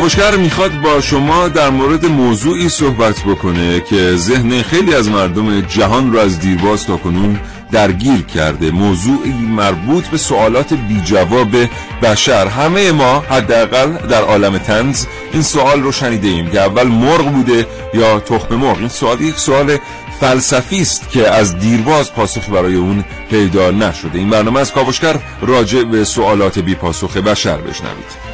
[0.00, 6.12] کاوشگر می‌خواد با شما در مورد موضوعی صحبت بکنه که ذهن خیلی از مردم جهان
[6.12, 7.40] رو از دیرباز تا کنون
[7.72, 8.70] درگیر کرده.
[8.70, 11.48] موضوعی مربوط به سوالات بی جواب
[12.02, 12.46] بشر.
[12.46, 17.66] همه ما حداقل در عالم تنز این سوال رو شنیده ایم که اول مرغ بوده
[17.94, 18.78] یا تخم مرغ.
[18.78, 19.76] این سوال یک سوال
[20.20, 24.18] فلسفی است که از دیرباز پاسخی برای اون پیدا نشده.
[24.18, 28.29] این برنامه از کاوشگر راجع به سوالات بی پاسخ بشر بشنوید.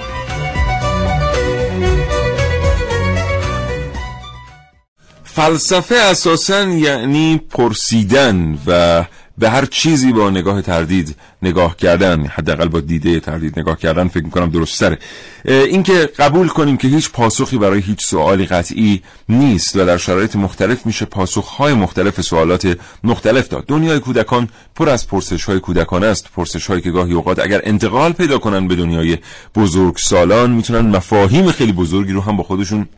[5.36, 9.04] فلسفه اساسا یعنی پرسیدن و
[9.38, 14.24] به هر چیزی با نگاه تردید نگاه کردن حداقل با دیده تردید نگاه کردن فکر
[14.24, 14.98] می‌کنم درست تره
[15.44, 20.86] اینکه قبول کنیم که هیچ پاسخی برای هیچ سوالی قطعی نیست و در شرایط مختلف
[20.86, 23.66] میشه پاسخهای مختلف سوالات مختلف داد.
[23.66, 26.28] دنیای کودکان پر از پرسش های کودکان است.
[26.36, 29.18] پرسش هایی که گاهی اوقات اگر انتقال پیدا کنن به دنیای
[29.54, 32.88] بزرگ سالان می‌تونن مفاهیم خیلی بزرگی رو هم با خودشون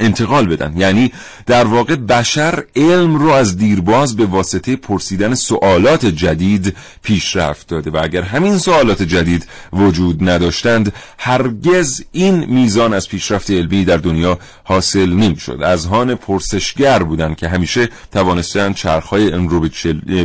[0.00, 0.76] انتقال بدن.
[0.76, 1.12] یعنی
[1.46, 8.00] در واقع بشر علم رو از دیرباز به واسطه پرسیدن سوالات جدید پیشرفت داده و
[8.02, 15.12] اگر همین سوالات جدید وجود نداشتند هرگز این میزان از پیشرفت علمی در دنیا حاصل
[15.12, 15.62] نمی‌شد.
[15.62, 19.60] از هان پرسشگر بودن که همیشه توانستن چرخهای علم رو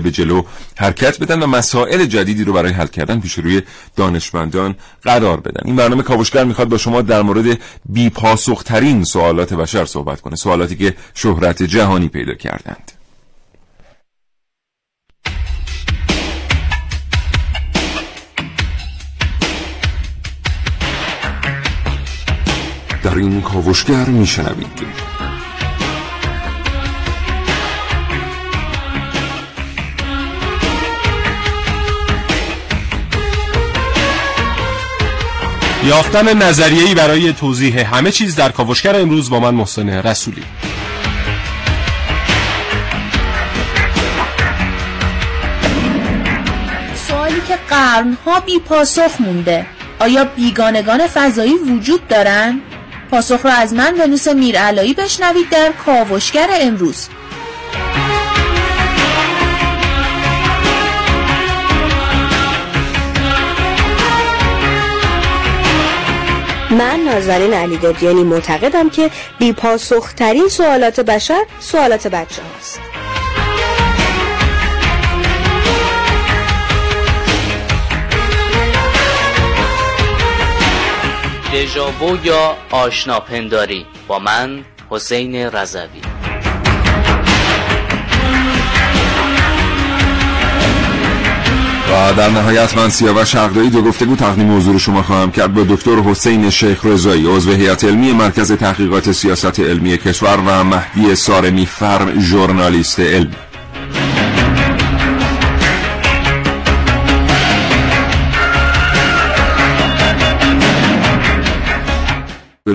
[0.03, 0.43] به جلو
[0.75, 3.61] حرکت بدن و مسائل جدیدی رو برای حل کردن پیش روی
[3.95, 5.61] دانشمندان قرار بدن.
[5.65, 10.35] این برنامه کاوشگر می‌خواد با شما در مورد بیپاسخترین سوالات بشر صحبت کنه.
[10.35, 12.91] سوالاتی که شهرت جهانی پیدا کردند.
[23.03, 25.12] در این کاوشگر میشنوید.
[35.83, 40.43] یافتن نظریه‌ای برای توضیح همه چیز در کاوشگر امروز با من محسن رسولی.
[47.07, 49.65] سوالی که قرنها بی پاسخ مونده.
[49.99, 52.61] آیا بیگانگان فضایی وجود دارن؟
[53.11, 57.07] پاسخ را از من ونوس میرعلایی بشنوید در کاوشگر امروز.
[66.73, 72.79] من نازنین علی یعنی معتقدم که بیپاسخترین سوالات بشر سوالات بچه هاست
[81.53, 86.12] دژاوو یا آشناپنداری با من حسین رضوی.
[91.93, 95.95] و در نهایت من سیاوش شغدایی دو گفتگو تقدیم موضوع شما خواهم کرد با دکتر
[95.95, 102.19] حسین شیخ رضایی عضو هیئت علمی مرکز تحقیقات سیاست علمی کشور و مهدی سارمی فرم
[102.19, 103.35] ژورنالیست علمی.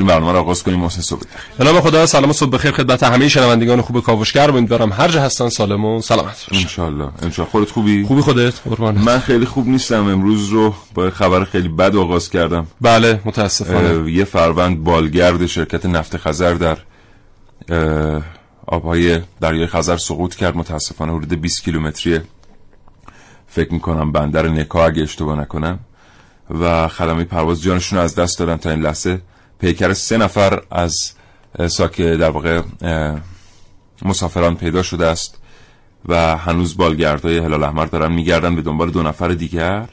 [0.09, 1.23] برنامه رو آغاز کنیم محسن صبح
[1.59, 4.51] به نام خدا سلام و صبح بخیر خدمت همه شنوندگان خوب کاوشگر.
[4.51, 6.63] امیدوارم هر جا هستن سالم و سلامت باشن.
[6.63, 8.99] ان شاء الله ان شاء خودت خوبی؟ خوبی خودت؟ قربان.
[8.99, 10.07] من خیلی خوب نیستم.
[10.07, 12.67] امروز رو با خبر خیلی بد آغاز کردم.
[12.81, 14.13] بله متاسفانه.
[14.13, 16.79] یه فروند بالگرد شرکت نفت خزر در
[18.67, 20.57] آبهای دریای خزر سقوط کرد.
[20.57, 22.21] متاسفانه حدود 20 کیلومتری.
[23.47, 25.79] فکر می‌کنم بندر نکا اگه اشتباه نکنم.
[26.61, 29.21] و خدمه پرواز جانشون از دست دادن تا این لحظه.
[29.61, 31.13] پیکر سه نفر از
[31.67, 32.63] ساک در واقع
[34.03, 35.39] مسافران پیدا شده است
[36.09, 39.89] و هنوز بالگردهای هلال احمر دارن میگردن به دنبال دو نفر دیگر.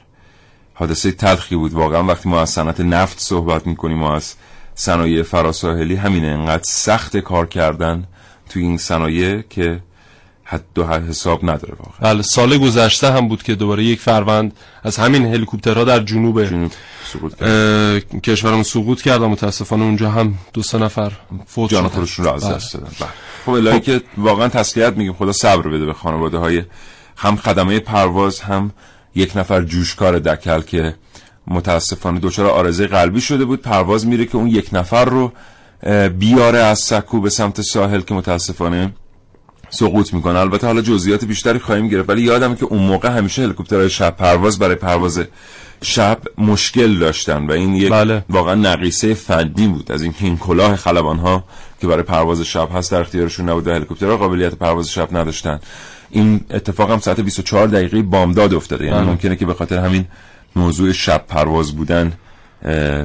[0.73, 2.03] حادثه تلخی بود واقعا.
[2.03, 4.35] وقتی ما از صنعت نفت صحبت می‌کنیم و از
[4.75, 8.07] صنایع فراساحلی همینه انقدر سخت کار کردن
[8.49, 9.81] توی این صنایع که
[10.47, 12.13] حد و حساب نداره واقعا.
[12.13, 14.53] بله سال گذشته هم بود که دوباره یک فروند
[14.83, 16.71] از همین هلیکوپترها در جنوب, جنوب
[17.13, 18.21] سقوط کرد.
[18.21, 21.11] کشورمون سقوط کرد و متاسفانه اونجا هم دو سه نفر
[21.45, 22.87] فوت جان خودشون رو از دست دادن.
[23.45, 25.13] خب الهی که واقعا تسلیت میگیم.
[25.13, 26.63] خدا صبر بده به خانواده های
[27.17, 28.71] هم خدمه پرواز هم
[29.15, 30.95] یک نفر جوشکار دکل که
[31.47, 33.61] متاسفانه دچار آرزه قلبی شده بود.
[33.61, 35.31] پرواز میره که اون یک نفر رو
[36.09, 38.93] بیاره از سکو به سمت ساحل که متاسفانه
[39.69, 40.39] سقوط می‌کنه.
[40.39, 44.59] البته حالا جزئیات بیشتری خواهیم گرفت ولی یادم که اون موقع همیشه هلیکوپترهای شب پرواز
[44.59, 45.23] برای پرواز
[45.81, 48.25] شب مشکل داشتن و این یک بله.
[48.29, 49.91] واقعا نقیصه فنی بود.
[49.91, 51.43] از اینکه این کلاه خلبان ها
[51.81, 55.59] که برای پرواز شب هست در اختیارشون نبود و هلیکوپترها قابلیت پرواز شب نداشتن.
[56.09, 58.85] این اتفاق هم ساعت 24 دقیقه بامداد افتاده.
[58.85, 59.07] یعنی بله.
[59.07, 60.05] ممکنه که به خاطر همین
[60.55, 62.13] موضوع شب پرواز بودن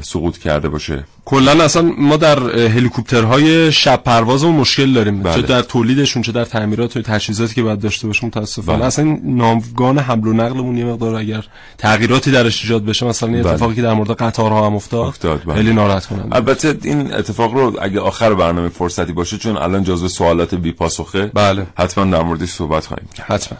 [0.02, 1.04] سقوط کرده باشه.
[1.30, 5.34] کلا اصلا ما در هلیکوپترهای شب پروازمون مشکل داریم بله.
[5.34, 8.86] چه در تولیدشون چه در تعمیرات و تجهیزاتی که باید داشته باشیم متاسفانه بله.
[8.86, 11.44] اصلا ناوگان حمل و نقلمون یه مقدار اگر
[11.78, 13.46] تغییراتی درش ایجاد بشه مثلا بله.
[13.46, 15.54] اتفاقی که در مورد قطارها هم افتاد, افتاد، بله.
[15.54, 20.08] خیلی ناراحت کننده البته این اتفاق رو اگه آخر برنامه فرصتی باشه چون الان جزو
[20.08, 21.66] سوالات بی پاسخه بله.
[21.76, 23.58] حتما در موردش صحبت خواهیم کرد حتما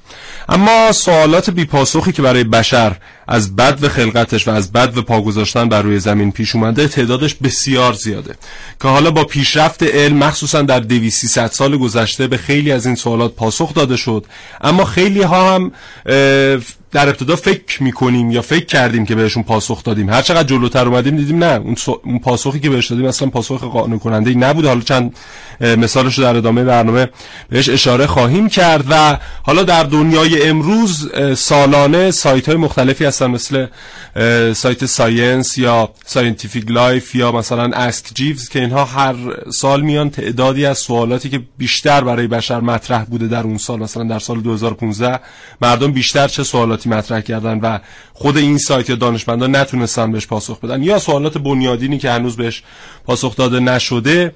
[0.49, 2.97] اما سوالات بیپاسخی که برای بشر
[3.29, 6.89] از بد و خلقتش و از بد و پا گذاشتن بر روی زمین پیش اومده
[6.89, 7.60] تعدادش بسیار
[7.93, 8.35] زیاده.
[8.83, 13.35] که حالا با پیشرفت علم مخصوصا در 200 سال گذشته به خیلی از این سوالات
[13.35, 14.25] پاسخ داده شد.
[14.61, 15.73] اما خیلی ها هم
[16.93, 20.11] در ابتدا فکر می‌کنیم یا فکر کردیم که بهشون پاسخ دادیم.
[20.11, 23.65] هر چقدر جلوتر اومدیم دیدیم نه اون, سو- اون پاسخی که بهش دادیم اصلا پاسخ
[23.65, 24.65] قانع کننده نبود.
[24.67, 25.17] حالا چند
[25.61, 27.09] مثالش رو در ادامه برنامه
[27.49, 33.67] بهش اشاره خواهیم کرد و حالا در دنیای امروز سالانه سایت های مختلفی هستن مثل
[34.53, 39.15] سایت Science یا Scientific Life یا مثلا Ask Jeeves که اینها هر
[39.53, 44.05] سال میان تعدادی از سوالاتی که بیشتر برای بشر مطرح بوده در اون سال مثلا
[44.05, 45.21] در سال 2015
[45.63, 46.43] مردم بیشتر چه
[46.81, 47.79] سوالاتی مطرح کردن و
[48.12, 50.82] خود این سایت یا دانشمندان نتونستن بهش پاسخ بدن.
[50.82, 52.62] یا سوالات بنیادینی که هنوز بهش
[53.05, 54.35] پاسخ داده نشده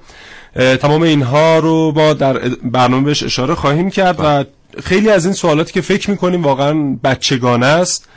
[0.55, 4.43] تمام اینها رو ما در برنامه بهش اشاره خواهیم کرد و
[4.83, 8.07] خیلی از این سوالاتی که فکر می‌کنیم واقعا بچگانه است.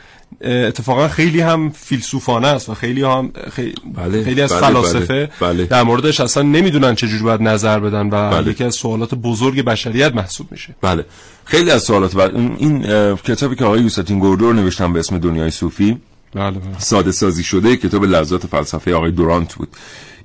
[0.41, 5.53] اتفاقا خیلی هم فیلسوفانه است و خیلی هم خیلی, بله، خیلی از بله، فلاسفه بله،
[5.53, 5.65] بله.
[5.65, 8.51] در موردش اصلا نمی‌دونن چجوری باید نظر بدن و بله.
[8.51, 11.05] یکی از سوالات بزرگ بشریت محسوب میشه بله
[11.45, 15.97] خیلی از سوالات بر این, کتابی که آقای یوستین گوردور نوشتن به اسم دنیای صوفی
[16.33, 19.69] بله بله ساده سازی شده کتاب لذات فلسفه آقای دورانت بود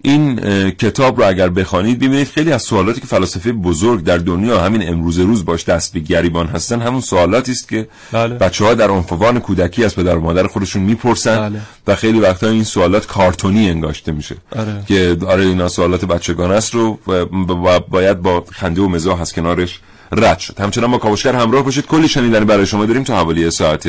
[0.05, 0.37] این
[0.71, 5.19] کتاب رو اگر بخوانید ببینید خیلی از سوالاتی که فلاسفه بزرگ در دنیا همین امروز
[5.19, 8.35] روز باش دست به گریبان هستن همون سوالاتی است که بله.
[8.35, 11.61] بچه ها در عنفوان کودکی از پدر و مادر خودشون می‌پرسن بله.
[11.87, 14.83] و خیلی وقتا این سوالات کارتونی انگاشته میشه آره.
[14.89, 19.33] که آره اینا سوالات بچگانه است رو و و باید با خنده و مزاح از
[19.33, 19.81] کنارش
[20.13, 23.89] رد شد همچنان با کاوشگر همراه باشید کلی شنیدنی برای شما داریم تا حوالی ساعت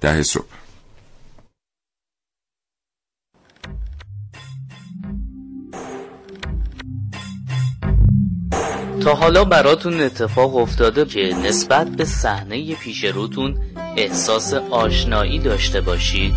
[0.00, 0.44] ده صبح
[9.02, 13.56] تا حالا براتون اتفاق افتاده که نسبت به صحنه پیش روتون
[13.96, 16.34] احساس آشنایی داشته باشید.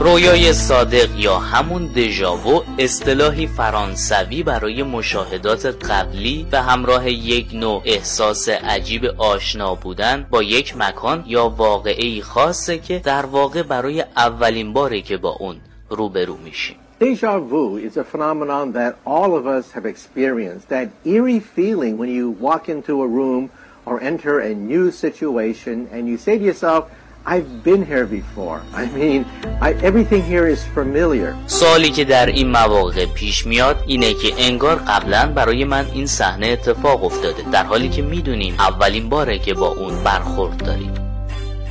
[0.00, 8.48] رویای صادق یا همون دژاوو اصطلاحی فرانسوی برای مشاهدات قبلی به همراه یک نوع احساس
[8.48, 15.00] عجیب آشنا بودن با یک مکان یا واقعی خاصه که در واقع برای اولین باره
[15.00, 15.56] که با اون
[15.90, 16.76] روبرو میشیم.
[17.00, 20.68] Deja vu is a phenomenon that all of us have experienced.
[20.68, 23.48] That eerie feeling when you walk into a room
[23.86, 26.90] or enter a new situation and you say to yourself,
[27.24, 28.60] I've been here before.
[28.74, 29.24] I mean,
[29.62, 31.36] I, everything here is familiar.
[31.46, 36.46] سوالی که در این مواقع پیش میاد اینه که انگار قبلا برای من این صحنه
[36.46, 41.09] اتفاق افتاده در حالی که می‌دونیم اولین باره که با اون برخورد داریم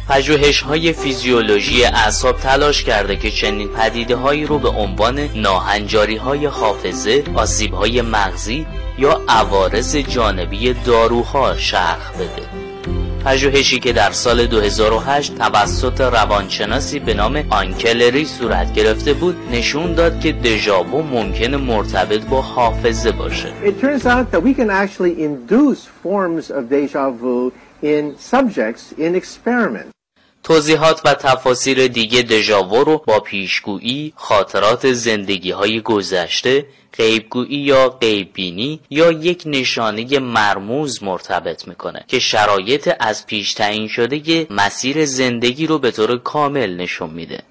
[0.09, 6.45] پژوهش های فیزیولوژی اعصاب تلاش کرده که چنین پدیده هایی رو به عنوان ناهنجاری های
[6.45, 8.65] حافظه، آسیب های مغزی
[8.97, 12.49] یا عوارض جانبی داروها شرح بده.
[13.25, 20.19] پژوهشی که در سال 2008 توسط روانشناسی به نام آنکلری صورت گرفته بود نشون داد
[20.19, 23.53] که دژاوو ممکن مرتبط با حافظه باشه.
[30.43, 36.65] توضیحات و تفاسیر دیگه دژاوو رو با پیشگویی، خاطرات زندگی های گذشته،
[36.97, 44.47] غیبگویی یا غیببینی یا یک نشانه مرموز مرتبط می‌کنه که شرایط از پیش تعیین شده
[44.49, 47.43] مسیر زندگی رو به طور کامل نشون میده.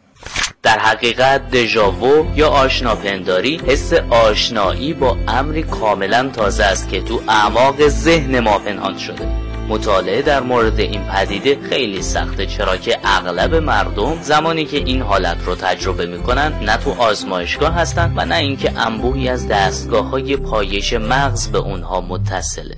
[0.63, 7.89] در حقیقت دژاوو یا آشناپنداری حس آشنایی با امری کاملا تازه است که تو اعماق
[7.89, 14.23] ذهن ما پنهان شده مطالعه در مورد این پدیده خیلی سخته چرا که اغلب مردم
[14.23, 19.29] زمانی که این حالت رو تجربه می‌کنن نه تو آزمایشگاه هستن و نه اینکه انبوهی
[19.29, 22.77] از دستگاه های پایش مغز به اونها متصله.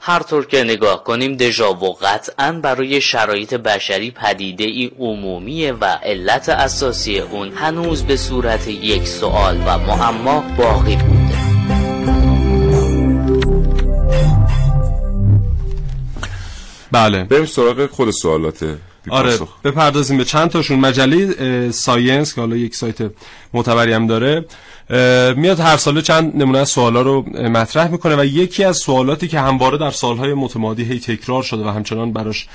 [0.00, 6.48] هر طور که نگاه کنیم دژاوو قطعا برای شرایط بشری پدیده ای عمومیه و علت
[6.48, 11.21] اساسی اون هنوز به صورت یک سوال و معما باقی بوده
[16.92, 17.24] بله.
[17.24, 18.76] بریم سراغ خود سوالات
[19.10, 20.80] آره بپردازیم به چند تاشون.
[20.80, 22.96] مجله ساینس که حالا یک سایت
[23.54, 24.44] معتبری هم داره.
[25.36, 29.40] میاد هر ساله چند نمونه از سوالا رو مطرح می‌کنه و یکی از سوالاتی که
[29.40, 32.46] همواره در سالهای متمادی هی تکرار شده و همچنان براش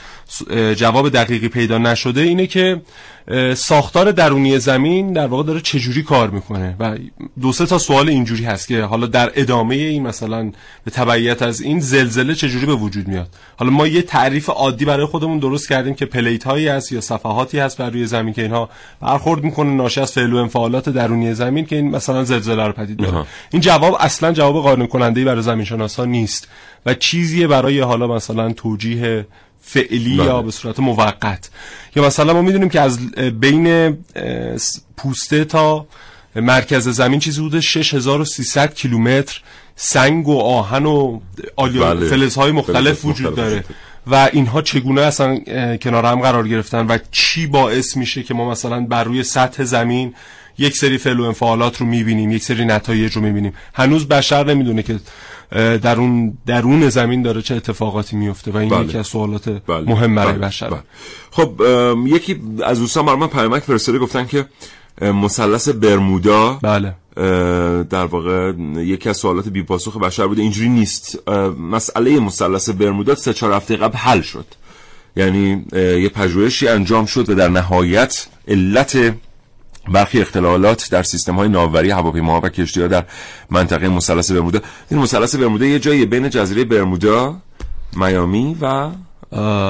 [0.76, 2.82] جواب دقیقی پیدا نشده اینه که
[3.56, 6.98] ساختار درونی زمین در واقع داره چجوری کار می‌کنه و
[7.42, 10.52] دو سه تا سوال اینجوری هست که حالا در ادامه این مثلا
[10.86, 13.28] به تبعیت از این زلزله چجوری به وجود میاد.
[13.58, 17.60] حالا ما یه تعریف عادی برای خودمون درست کردیم که پلیت هایی هست یا صفحاتی
[17.60, 18.70] هست بر روی زمین که اینها
[19.02, 23.02] برخورد می‌کنه ناشی از فعل و انفعالات درونی زمین که این مثلا زلزله رو پدید
[23.02, 26.48] میاره این جواب اصلا جواب قانع کننده برای زمین شناسا نیست
[26.86, 29.28] و چیزیه برای حالا مثلا توجیه
[29.62, 30.46] فعلی یا بله.
[30.46, 31.50] به صورت موقت.
[31.96, 33.98] یا مثلا ما می‌دونیم که از بین
[34.98, 35.88] پوسته تا
[36.36, 39.42] مرکز زمین چیزی بوده 6300 کیلومتر
[39.76, 41.20] سنگ و آهن و
[41.58, 42.10] بله.
[42.10, 43.64] فلزهای مختلف وجود داره.
[44.08, 45.40] و اینها چگونه اصلا
[45.82, 50.14] کنار هم قرار گرفتن و چی باعث میشه که ما مثلا بر روی سطح زمین
[50.58, 54.84] یک سری فعل و انفعالات رو می‌بینیم یک سری نتایج رو می‌بینیم هنوز بشر نمی‌دونه
[54.84, 55.00] که
[55.82, 58.86] در اون درون زمین داره چه اتفاقاتی میفته و این بله.
[58.86, 59.90] یکی از سوالات بله.
[59.90, 60.48] مهم برای بله.
[60.48, 60.84] بشر بله.
[61.32, 61.62] خب
[62.06, 64.46] یکی از دوستان برای من پیامک فرستاده گفتن که
[65.02, 66.96] مثلث برمودا بله
[67.84, 71.30] در واقع یکی از سوالات بی پاسخ بشر بوده اینجوری نیست
[71.72, 74.46] مسئله مثلث برمودا سه چهار هفته قبل حل شد
[75.16, 79.14] یعنی یه پژوهشی انجام شد و در نهایت علت
[79.92, 83.06] برخی اختلالات در سیستم های ناوبری هواپیماها و کشتی ها در
[83.50, 84.60] منطقه مثلث برمودا.
[84.92, 87.36] این مثلث برمودا یه جایی بین جزیره برمودا
[87.94, 88.90] میامی و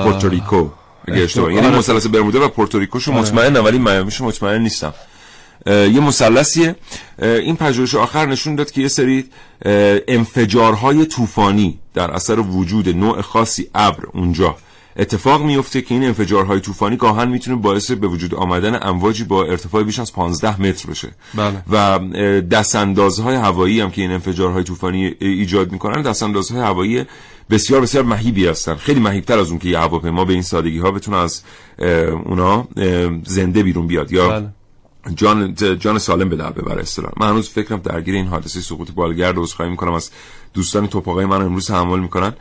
[0.04, 0.70] پورتوریکو.
[1.08, 1.78] اگه اشتباه یعنی آره.
[1.78, 3.22] مثلث برمودا و پورتوریکو شو آره.
[3.22, 4.94] مطمئنم ولی میامیشو مطمئن نیستم.
[5.66, 6.76] یه مثلثیه.
[7.22, 9.26] این پژوهش آخر نشون داد که یه سری
[10.08, 14.56] انفجارهای طوفانی در اثر وجود نوع خاصی ابر اونجا.
[14.98, 19.84] اتفاق میفته که این انفجارهای طوفانی گاهن می‌تونه باعث به وجود آمدن امواجی با ارتفاع
[19.84, 21.12] بیش از 15 متر بشه.
[21.34, 21.64] بله.
[21.70, 22.00] و
[22.40, 27.06] دستاندازهای هوایی هم که این انفجارهای طوفانی ایجاد می‌کنن دستاندازهای هوایی
[27.50, 28.76] بسیار بسیار مهیبی هستن.
[28.76, 31.42] خیلی مهیبتر از اون که یه هواپیما به این سادگی ها بتونه از
[32.26, 32.68] اونا
[33.26, 34.12] زنده بیرون بیاد.
[34.12, 34.50] یا بله.
[35.16, 37.12] جان جان سالم به در ببره اصطلاح.
[37.18, 39.94] من هنوز فکرم درگیر این حادثه سقوط بالگرد عذرخواهی می‌کنم.
[39.94, 40.12] از
[40.54, 42.34] دوستان توپاقای من امروز تحمل می‌کنن.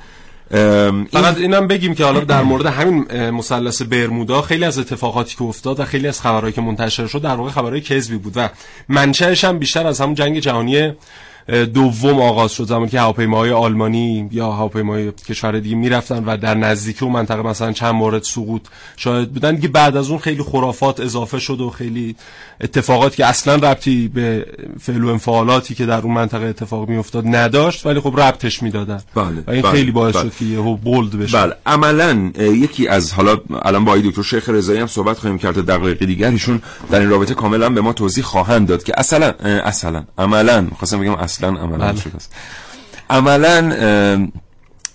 [1.10, 5.80] فقط اینم بگیم که حالا در مورد همین مثلث برمودا خیلی از اتفاقاتی که افتاد
[5.80, 8.48] و خیلی از خبرهایی که منتشر شد در واقع خبرهای کذبی بود و
[8.88, 10.92] منشأش هم بیشتر از همون جنگ جهانی
[11.74, 12.64] دوم آغاز شد.
[12.64, 17.72] زمانی که هواپیماهای آلمانی یا هواپیماهای کشور دیگه می‌رفتن و در نزدیکی اون منطقه مثلا
[17.72, 18.62] چند مورد سقوط
[18.96, 22.16] شاید بودن که بعد از اون خیلی خرافات اضافه شد و خیلی
[22.60, 24.46] اتفاقاتی که اصلا ربطی به
[24.80, 29.00] فعل و انفعالاتی که در اون منطقه اتفاق میافتاد نداشت ولی خب ربطش می‌دادن.
[29.14, 31.38] بله و این بله خیلی باعث بله شد که یهو بولد بشه.
[31.38, 36.04] بله عملا یکی از حالا الان با دکتر شیخ رضایی هم صحبت خواهیم کرد دقایق
[36.04, 40.66] دیگر ایشون در این رابطه کاملا به ما توضیح خواهند داد که اصلا اصلا عملا
[40.78, 42.02] خواستم بگم اصلا عملا بله.
[43.10, 44.28] عملا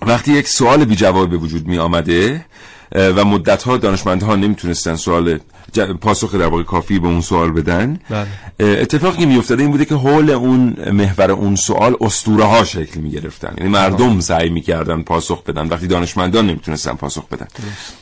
[0.01, 2.45] وقتی یک سوال بی جواب به وجود می آمده
[2.91, 5.39] و مدت ها دانشمندها نمی‌تونستن سوال
[5.79, 7.99] پاسخ در واقع کافی به اون سوال بدن.
[8.09, 8.27] بله.
[8.59, 13.11] اتفاقی که میافتاده این بوده که حول اون محور اون سوال اسطوره ها شکل می
[13.11, 15.67] گرفتن یعنی مردم سعی می‌کردن پاسخ بدن.
[15.67, 17.47] وقتی دانشمندان نمی‌تونستن پاسخ بدن.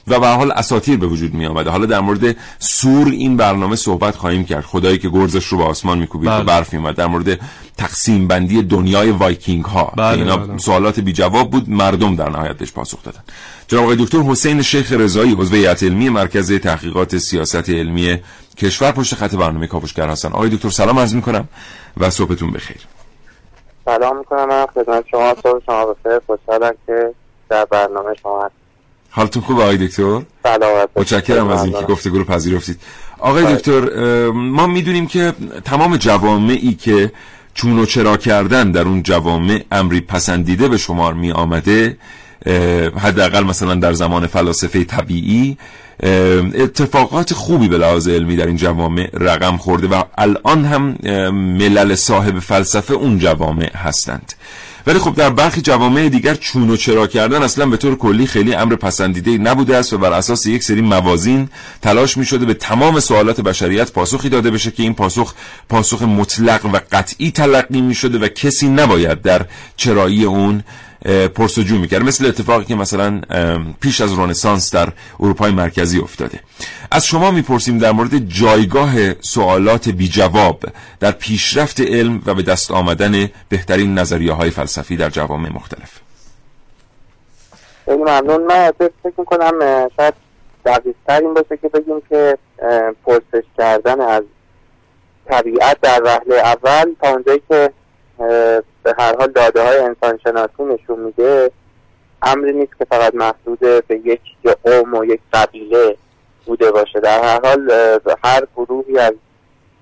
[0.08, 4.16] و به حال اساطیر به وجود می آمده حالا در مورد سور این برنامه صحبت
[4.16, 4.64] خواهیم کرد.
[4.64, 6.42] خدایی که گرزش رو به آسمان میکوبید بله.
[6.42, 7.40] و برف میومد در مورد
[7.78, 10.58] تقسیم بندی دنیای وایکینگ ها بله اینا بله.
[10.58, 11.70] سوالات بی جواب بود.
[11.70, 13.20] مردم در نهایت بهش پاسخ دادن.
[13.68, 18.18] جناب آقای دکتر حسین شیخ رضایی عضو هیئت علمی مرکز تحقیقات سیاست علمی
[18.58, 20.32] کشور پشت خط برنامه کاوشگر هستن.
[20.32, 21.48] آقای دکتر سلام عرض می‌کنم
[21.98, 22.78] و صبحتون بخیر.
[23.86, 25.36] سلام می‌کنم من خدمت شما.
[25.44, 26.20] صبح شما بخیر.
[26.28, 27.14] خوشحالم که
[27.50, 28.54] در برنامه شما هست
[29.10, 30.90] حالتون خوبه آقای دکتر؟ سلامت.
[30.96, 32.80] متشکرم از اینکه گفتگو رو پذیرفتید.
[33.20, 33.80] آقای دکتر
[34.32, 35.34] ما می‌دونیم که
[35.66, 37.12] تمام جوامعی که
[37.54, 41.98] چون و چرا کردن در اون جوامع امری پسندیده به شمار می آمده
[42.98, 45.58] حداقل مثلا در زمان فلاسفه طبیعی
[46.04, 50.98] اتفاقات خوبی به لحاظ علمی در این جوامع رقم خورده و الان هم
[51.32, 54.34] ملل صاحب فلسفه اون جوامع هستند.
[54.88, 58.54] ولی خب در برخی جوامع دیگر چون و چرا کردن اصلا به طور کلی خیلی
[58.54, 61.50] امر پسندیده نبوده است و بر اساس یک سری موازین
[61.82, 65.34] تلاش می شده به تمام سوالات بشریت پاسخی داده بشه که این پاسخ
[65.70, 69.46] پاسخ مطلق و قطعی تلقی می شده و کسی نباید در
[69.78, 70.64] چرایی اون
[71.36, 72.02] پرسجو می‌کرد.
[72.02, 73.22] مثل اتفاقی که مثلا
[73.82, 74.90] پیش از رنسانس در
[75.20, 76.40] اروپای مرکزی افتاده.
[76.92, 80.64] از شما می‌پرسیم در مورد جایگاه سوالات بی جواب
[81.00, 86.00] در پیشرفت علم و به دست آمدن بهترین نظریه های فلسفی در جوامع مختلف.
[87.88, 88.46] ممنون.
[88.46, 89.60] من فکر می‌کنم
[89.98, 90.14] شاید
[90.66, 92.38] دقیق این باشه که بگیم که
[93.06, 94.24] پرسش کردن از
[95.30, 97.72] طبیعت در وهله اول تا اونجایی که
[98.84, 101.52] به هر حال داده های انسان شناسی نشون میده
[102.22, 104.22] امری نیست که فقط محدود به یک
[104.64, 105.98] قوم و یک قبیله
[106.46, 107.00] بوده باشه.
[107.00, 107.72] در هر حال
[108.24, 109.14] هر گروهی از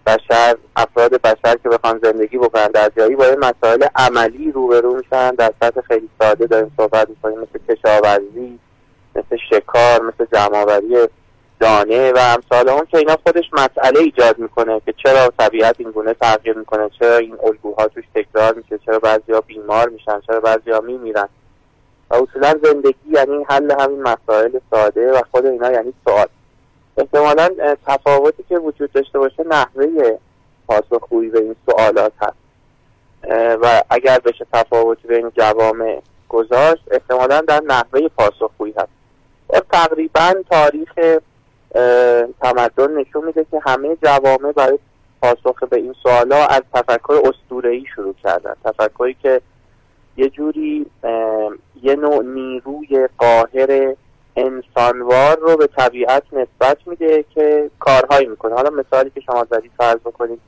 [0.08, 5.54] بشر افراد بشر که بخوان زندگی بکنن در جایی با مسائل عملی روبرو میشن در
[5.62, 8.60] سطح خیلی ساده داریم صحبت می‌کنیم مثل کشاورزی
[9.16, 11.08] مثل شکار مثل جمعآوری
[11.60, 16.14] دانه و امثال اون که اینا خودش مسئله ایجاد می‌کنه که چرا طبیعت این گونه
[16.14, 21.30] تغییر می‌کنه چرا این الگوها توش تکرار میشه چرا بعضیا بیمار میشن چرا بعضیا میمیرن.
[22.10, 26.28] و اصولا زندگی یعنی حل همین مسائل ساده و خود اینا یعنی سوال.
[26.98, 27.50] احتمالا
[27.88, 30.18] تفاوتی که وجود داشته باشه نحوه
[30.68, 32.38] پاسخگویی به این سوالات هست.
[33.62, 38.90] و اگر بشه تفاوتی بین جوامع گذاشت احتمالا در نحوه پاسخگویی هست.
[39.50, 41.20] و تقریبا تاریخ
[42.42, 44.80] تمدن نشون میده که همه جوامع برای
[45.22, 48.54] پاسخ به این سوالا از تفکر استورهی شروع کردن.
[48.66, 49.42] تفکری که
[50.18, 50.86] یه جوری
[51.84, 53.96] یه نوع نیروی قاهر
[54.36, 58.56] انسانوار رو به طبیعت نسبت میده که کارهایی می‌کنه.
[58.56, 60.40] حالا مثالی که شما زدید فرض بکنید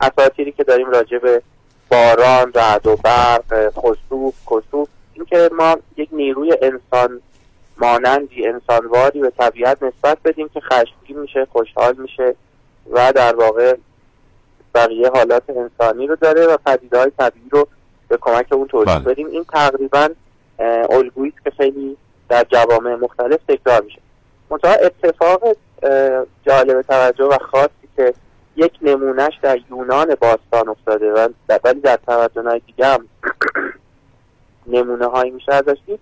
[0.00, 1.42] اساطیری که داریم راجع به
[1.90, 7.20] باران رعد و برق خسوف کسوف اینکه ما یک نیروی انسان
[7.78, 12.34] مانندی انسانواری به طبیعت نسبت بدیم که خشمگین میشه خوشحال میشه
[12.90, 13.76] و در واقع
[14.74, 17.68] بقیه حالات انسانی رو داره و پدیده های طبیعی رو
[18.08, 19.04] به کمک اون توضیح بله.
[19.04, 19.26] بدیم.
[19.26, 20.08] این تقریبا
[20.90, 21.96] الگویی که خیلی
[22.28, 24.00] در جوامع مختلف تکرار میشه.
[24.50, 25.42] منتها اتفاق
[26.46, 28.14] جالب توجه و خاصی که
[28.56, 31.28] یک نمونهش در یونان باستان افتاده و
[31.64, 33.08] ولی در تمدنهای دیگه هم
[34.74, 36.00] نمونه هایی میشه ازش دید.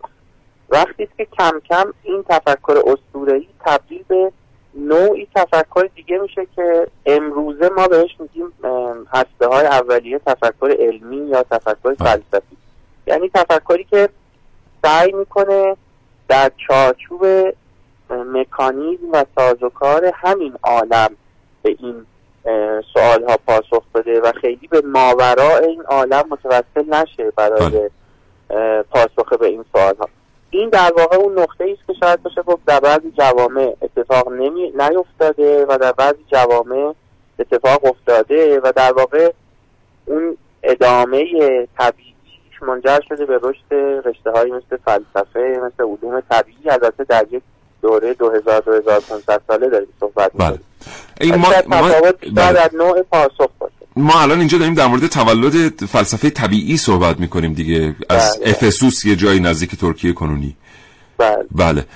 [0.73, 4.33] وقتی که کم کم این تفکر اسطوره‌ای تبدیل به
[4.75, 8.53] نوعی تفکر دیگه میشه که امروزه ما بهش میگیم
[9.13, 12.57] هسته های اولیه تفکر علمی یا تفکر فلسفی.
[13.07, 14.09] یعنی تفکری که
[14.83, 15.77] سعی می‌کنه
[16.29, 17.27] در چارچوب
[18.11, 21.17] مکانیزم و سازوکار همین عالم
[21.63, 22.07] به این
[22.95, 27.71] سوال ها پاسخ بده و خیلی به ماورا این عالم متوسل نشه برای
[28.49, 28.85] بله.
[28.91, 30.09] پاسخ به این سوال ها
[30.55, 34.71] این در واقع اون نقطه است که شاید بشه گفت در بعضی جوامع اتفاق نمی...
[34.71, 36.95] نیفتاده و در بعضی جوامع
[37.38, 39.33] اتفاق افتاده و در واقع
[40.07, 41.25] اون ادامه
[41.79, 43.75] طبیعیش منجر شده به رشد
[44.09, 46.71] رشته های مثل فلسفه مثل علوم طبیعی.
[46.71, 47.43] البته در یک
[47.83, 50.59] دوره 2000 2500 ساله داریم صحبت بله.
[51.21, 51.90] این ما, ما...
[52.35, 52.71] بله.
[52.75, 57.95] نوع پاسخ باشه ما الان اینجا داریم در مورد تولد فلسفه طبیعی صحبت می‌کنیم دیگه
[58.09, 58.51] از بله.
[58.51, 60.57] افسوس یه جایی نزدیک ترکیه کنونی
[61.18, 61.87] بله, بله.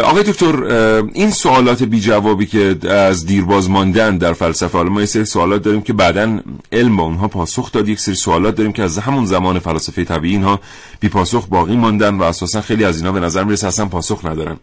[0.00, 0.64] آقای دکتر
[1.12, 5.62] این سوالات بی جوابی که از دیرباز ماندن در فلسفه حالا ما یه سری سوالات
[5.62, 6.40] داریم که بعدا
[6.72, 10.34] علم با اونها پاسخ داد یک سری سوالات داریم که از همون زمان فلسفه طبیعی
[10.34, 10.60] اینها
[11.00, 14.56] بی پاسخ باقی ماندن و اساسا خیلی از اینا به نظر می‌رسه اصلا پاسخ ندارن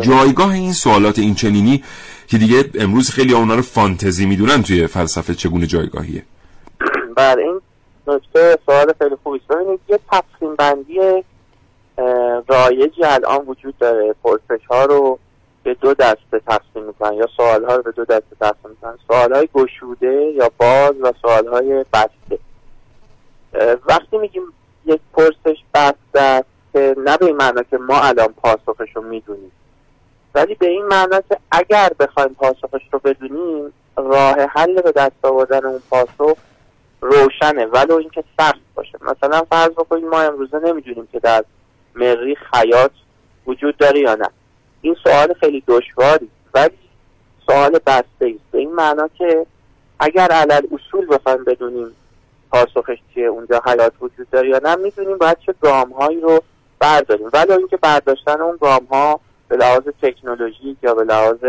[0.00, 1.84] جایگاه این سوالات این چنینی
[2.26, 6.22] که دیگه امروز خیلی اونا رو فانتزی می‌دونن توی فلسفه چگونه جایگاهیه.
[7.16, 7.60] بله این
[8.06, 11.24] نکته سوال خیلی خوبی ببینید یه تقسیم بندی
[12.48, 14.14] رایجی الان وجود داره.
[14.24, 15.18] پرسش ها رو
[15.62, 18.98] به دو دسته تقسیم می‌کنن یا سوال ها رو به دو دسته تقسیم می‌کنن.
[19.08, 22.38] سوال های گشوده یا باز و سوال های بسته
[23.86, 24.42] وقتی میگیم
[24.86, 29.52] یک پرسش بسته است که نه به این معنا که ما الان پاسخش رو می‌دونیم.
[30.34, 35.64] ولی به این معنا که اگر بخوایم پاسخش رو بدونیم راه حل به دست آوردن
[35.64, 36.38] اون پاسخ
[37.00, 37.66] روشنه.
[37.66, 38.98] ولو اینکه سخت باشه.
[39.02, 41.44] مثلا فرض بکنیم ما امروزه نمی‌دونیم که در
[41.94, 42.90] مریخ حیات
[43.46, 44.28] وجود داره یا نه.
[44.80, 46.78] این سوال خیلی دشواری ولی
[47.46, 48.50] سوال بسته است.
[48.50, 49.46] به این معنا که
[50.00, 51.96] اگر علل اصول بخوایم بدونیم
[52.50, 56.42] پاسخش چیه اونجا حیات وجود داره یا نه می‌دونیم باید چه گام هایی رو
[56.78, 57.30] برداریم.
[57.32, 61.44] ولی اینکه برداشتن اون گام ها به لحاظ تکنولوژیک یا به لحاظ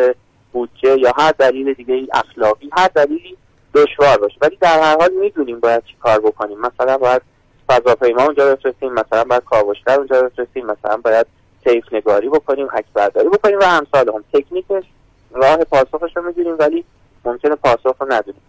[0.52, 3.38] بودجه یا هر دلیل دیگه اخلاقی هر دلیلی
[3.74, 4.38] دشوار باشه.
[4.42, 6.58] ولی در هر حال می‌دونیم باید چی کار بکنیم.
[6.60, 7.22] مثلا باید
[7.68, 11.26] فضاپیما اونجا بفرستیم مثلا باید کاوشگر اونجا بفرستیم مثلا باید
[11.66, 14.84] تیف نگاری بکنیم حک برداری بکنیم و امثال هم تکنیکش
[15.32, 16.86] راه پاسخش رو می‌دونیم ولی
[17.26, 18.42] ممکنه پاسخ رو ندونیم.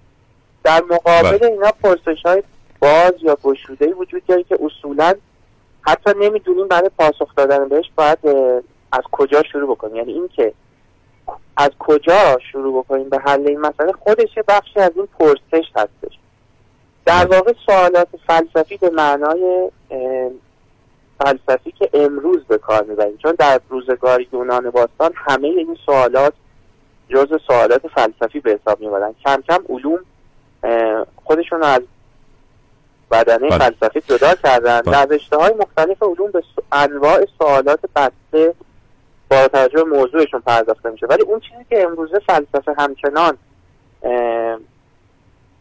[0.65, 1.51] در مقابل بله.
[1.51, 2.43] اینا پرسش های
[2.81, 5.15] باز یا گشوده وجود داره که اصولا
[5.83, 8.19] حتی نمی‌دونیم برای پاسخ دادن بهش باید
[8.93, 10.53] از کجا شروع بکنیم؟ یعنی اینکه
[11.57, 16.19] از کجا شروع بکنیم به حل این مسئله؟ خودش بخشی از این پرسش هستش.
[17.05, 19.71] در واقع سوالات فلسفی به معنای
[21.21, 23.17] فلسفی که امروز به کار می‌بریم.
[23.17, 26.33] چون در روزگار یونان باستان همه این سوالات
[27.09, 29.99] جز سوالات فلسفی به حساب می‌برن کم کم علوم
[31.25, 31.83] خودشون از
[33.11, 33.59] بدنه بله.
[33.59, 34.81] فلسفی جدا کردن.
[34.81, 34.93] بله.
[34.93, 38.55] در رشته های مختلف علوم به انواع سوالات بسته
[39.31, 43.39] با توجه موضوعشون پرداخته میشه ولی اون چیزی که امروزه فلسفه همچنان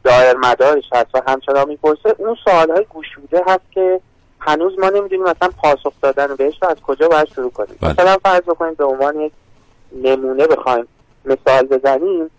[0.03, 3.99] دایر مدارش هست و همچنان می‌پرسه اون سوال های گوشوده هست که
[4.39, 7.75] هنوز ما نمی‌دونیم مثلا پاسخ دادن بهش رو از کجا باید شروع کنیم.
[7.81, 7.91] بله.
[7.91, 9.31] مثلا فرض بکنیم به عنوان یک
[10.03, 10.87] نمونه بخوایم
[11.25, 12.29] مثال بزنیم.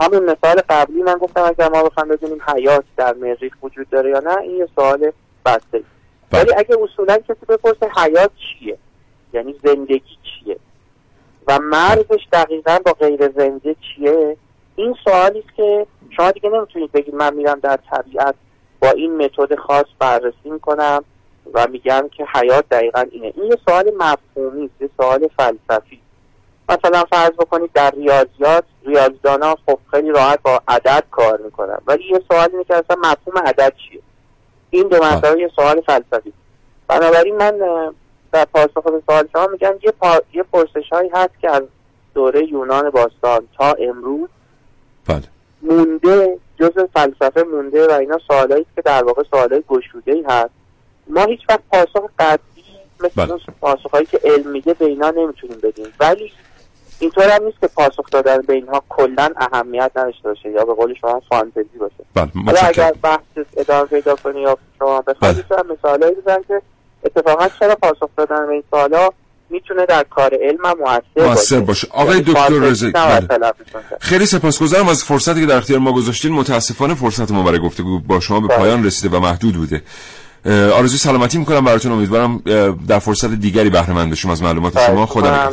[0.00, 4.20] همون مثال قبلی من گفتم اگر ما بخوایم بدونیم حیات در مریخ وجود داره یا
[4.20, 5.12] نه این یه سوال
[5.46, 5.82] بسته.
[6.30, 6.42] بله.
[6.42, 8.78] ولی اگه اصولا کسی بپرسه حیات چیه؟
[9.32, 10.56] یعنی زندگی چیه؟
[11.48, 14.36] و مرزش دقیقا با غیر زنده چیه؟
[14.76, 18.34] این سوالی است که شما دیگه نمی‌تونید بگید من میرم در طبیعت
[18.80, 21.04] با این متد خاص بررسی می‌کنم
[21.54, 23.32] و میگم که حیات دقیقا اینه.
[23.36, 26.00] این یه سوال مفهومی است یه سوال فلسفی.
[26.68, 31.78] مثلا فرض بکنید در ریاضیات ریاضیدانا خب خیلی راحت با عدد کار می‌کنن.
[31.86, 34.00] ولی یه سوال اینه که اصلا مفهوم عدد چیه؟
[34.70, 36.32] این دو مسئله یه سوال فلسفی.
[36.88, 37.60] بنابراین من
[38.32, 40.20] در پاسخ به سوال شما میگم یه, پا...
[40.32, 41.62] یه پرسش هایی هست که از
[42.14, 44.28] دوره یونان باستان تا امروز
[45.06, 45.22] بله.
[45.62, 50.50] مونده جز فلسفه مونده و اینا سوالایی که در واقع سوالای گشوده ای هست
[51.08, 52.64] ما هیچ وقت پاسخ قطعی
[53.00, 53.38] مثل بله.
[53.60, 56.32] پاسخهایی که علم میگه به اینا نمی‌تونیم بدیم ولی
[57.00, 60.94] اینطور هم نیست که پاسخ دادن به اینها کلا اهمیت نداشته باشه یا به قول
[60.94, 65.62] شما فانتزی باشه بله حالا اگر بحث ادامه پیدا کنی یا شما بخواید بله.
[65.72, 66.62] مثالایی بزن که
[67.04, 69.10] اتفاقا چرا پاسخ دادن به این سوالا
[69.50, 71.60] می‌تونه در کار علم هم باشه.
[71.60, 71.88] باشه.
[71.90, 73.52] آقای یعنی دکتر رزق بله.
[74.00, 76.32] خیلی سپاسگزارم از فرصتی که در اختیار ما گذاشتین.
[76.32, 78.58] متاسفانه فرصت ما برای گفتگو با شما به بله.
[78.58, 79.82] پایان رسیده و محدود بوده.
[80.72, 81.92] آرزوی سلامتی می‌کنم براتون.
[81.92, 82.38] امیدوارم
[82.88, 85.52] در فرصت دیگری بهره مند از معلومات بله، شما خدا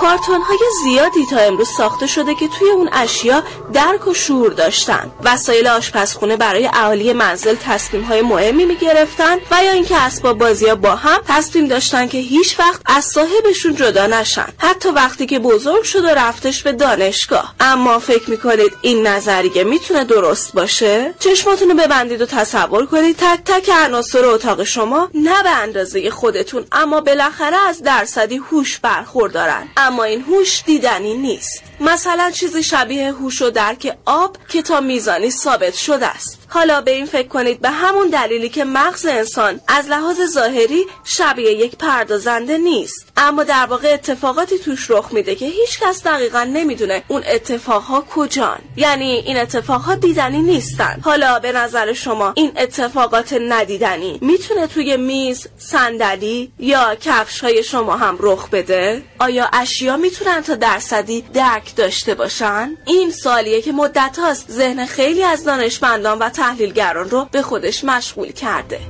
[0.00, 5.10] کارتون های زیادی تا امروز ساخته شده که توی اون اشیا درک و شور داشتن.
[5.24, 10.68] وسایل آشپزخونه برای اهالی منزل تصمیم های مهمی می گرفتن و یا اینکه اسباب بازی
[10.68, 14.46] ها با هم تصمیم داشتن که هیچ وقت از صاحبشون جدا نشن.
[14.58, 17.54] حتی وقتی که بزرگ شد و رفتش به دانشگاه.
[17.60, 23.70] اما فکر می‌کنید این نظریه می‌تونه درست باشه؟ چشماتونو ببندید و تصور کنید تک تک
[23.84, 29.68] عناصر اتاق شما نه به اندازه خودتون اما بالاخره از درصدی هوش برخوردارن.
[29.88, 31.62] اما این هوش دیدنی نیست.
[31.80, 36.38] مثلا چیزی شبیه هوش و درک آب که تا میزانی ثابت شده است.
[36.48, 41.52] حالا به این فکر کنید به همون دلیلی که مغز انسان از لحاظ ظاهری شبیه
[41.52, 43.06] یک پردازنده نیست.
[43.16, 48.58] اما در واقع اتفاقاتی توش رخ میده که هیچ کس دقیقا نمی‌دونه اون اتفاقها کجان.
[48.76, 51.00] یعنی این اتفاقها دیدنی نیستن.
[51.04, 57.96] حالا به نظر شما این اتفاقات ندیدنی می‌تونه توی میز صندلی یا کفش های شما
[57.96, 59.48] هم رخ بده؟ آیا
[59.78, 65.44] اشیا می‌تونن تا درصدی درک داشته باشن؟ این سالیه که مدت هاست ذهن خیلی از
[65.44, 68.80] دانشمندان و تحلیلگران رو به خودش مشغول کرده.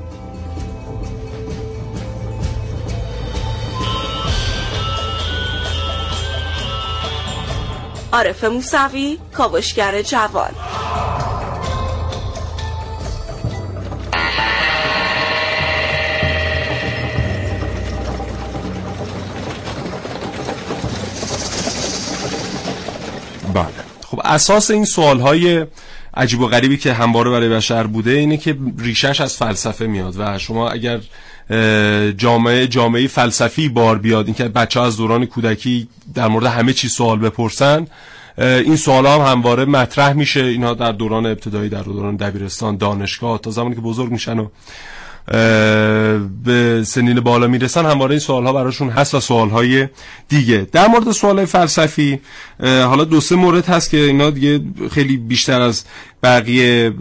[8.12, 10.54] عارف موسوی کاوشگر جوان.
[23.54, 23.66] بله.
[24.06, 25.66] خب اساس این سوال های
[26.14, 30.38] عجیب و غریبی که همواره برای بشر بوده اینه که ریشش از فلسفه میاد و
[30.38, 31.00] شما اگر
[32.16, 37.18] جامعه جامعه فلسفی بار بیاد اینکه بچه از دوران کودکی در مورد همه چیز سوال
[37.18, 37.86] بپرسن
[38.38, 40.44] این سوال هم همواره مطرح میشه.
[40.44, 44.48] اینها در دوران ابتدایی در دوران دبیرستان دانشگاه تا زمانی که بزرگ میشن و
[46.44, 49.88] به سنین بالا می‌رسن همواره این سوال ها براشون هست و سوال های
[50.28, 50.66] دیگه.
[50.72, 52.20] در مورد سوال فلسفی
[52.60, 54.60] حالا دو سه مورد هست که اینا دیگه
[54.90, 55.84] خیلی بیشتر از
[56.22, 56.92] بقیه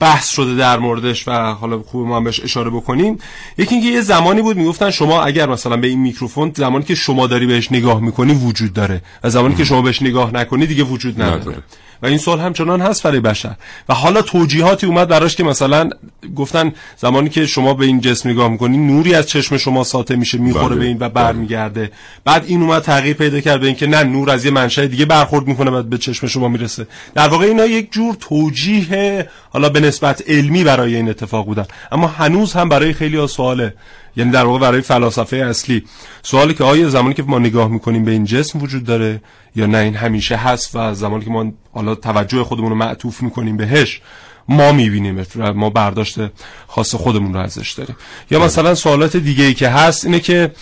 [0.00, 3.18] بحث شده در موردش و حالا خوب ما هم بهش اشاره بکنیم.
[3.58, 7.26] یکی اینکه یه زمانی بود می‌گفتن شما اگر مثلا به این میکروفون زمانی که شما
[7.26, 9.02] داری بهش نگاه می‌کنی وجود داره.
[9.24, 11.62] و زمانی که شما بهش نگاه نکنی دیگه وجود نداره, نداره.
[12.04, 13.54] و این سوال همچنان هست برای بشر.
[13.88, 15.90] و حالا توجیهاتی اومد براش که مثلا
[16.36, 20.38] گفتن زمانی که شما به این جسم نگاه می‌کنی نوری از چشم شما ساطع میشه
[20.38, 20.78] می‌خوره بله.
[20.78, 21.90] به این و برمیگرده.
[22.24, 25.46] بعد این اومد تغییر پیدا کرد به اینکه نه نور از یه منشأ دیگه برخورد
[25.46, 26.86] می‌کنه بعد به چشم شما می‌رسه.
[27.14, 31.66] در واقع اینا یک جور توجیه حالا به نسبت علمی برای این اتفاق بودن.
[31.92, 33.74] اما هنوز هم برای خیلی ها سواله.
[34.16, 35.84] یعنی در واقع برای فلاسفه اصلی.
[36.22, 39.20] سوالی که آیا زمانی که ما نگاه می‌کنیم به این جسم وجود داره
[39.56, 43.56] یا نه این همیشه هست و زمانی که ما حالا توجه خودمون رو معطوف می‌کنیم
[43.56, 44.00] بهش
[44.48, 46.18] ما می‌بینیم ما برداشت
[46.66, 47.96] خاص خودمون رو ازش داریم.
[48.30, 50.52] یا مثلا سوالات دیگه ای که هست اینه که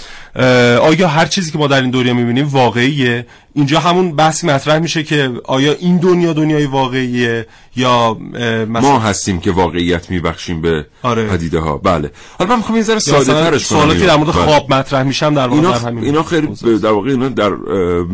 [0.83, 5.03] آیا هر چیزی که ما در این دنیا می‌بینیم واقعیه؟ اینجا همون بحث مطرح میشه
[5.03, 11.27] که آیا این دنیا دنیای واقعیه یا مثلا ما هستیم که واقعیت میبخشیم به آره.
[11.27, 12.11] پدیده ها بله.
[12.39, 15.49] حالا من می‌خوام این ذره ساده ترش کنم سوالاتی در مورد خواب مطرح میشم در
[15.49, 16.49] واقع اینا, در همین اینا خیلی
[16.83, 17.53] در واقع اینا در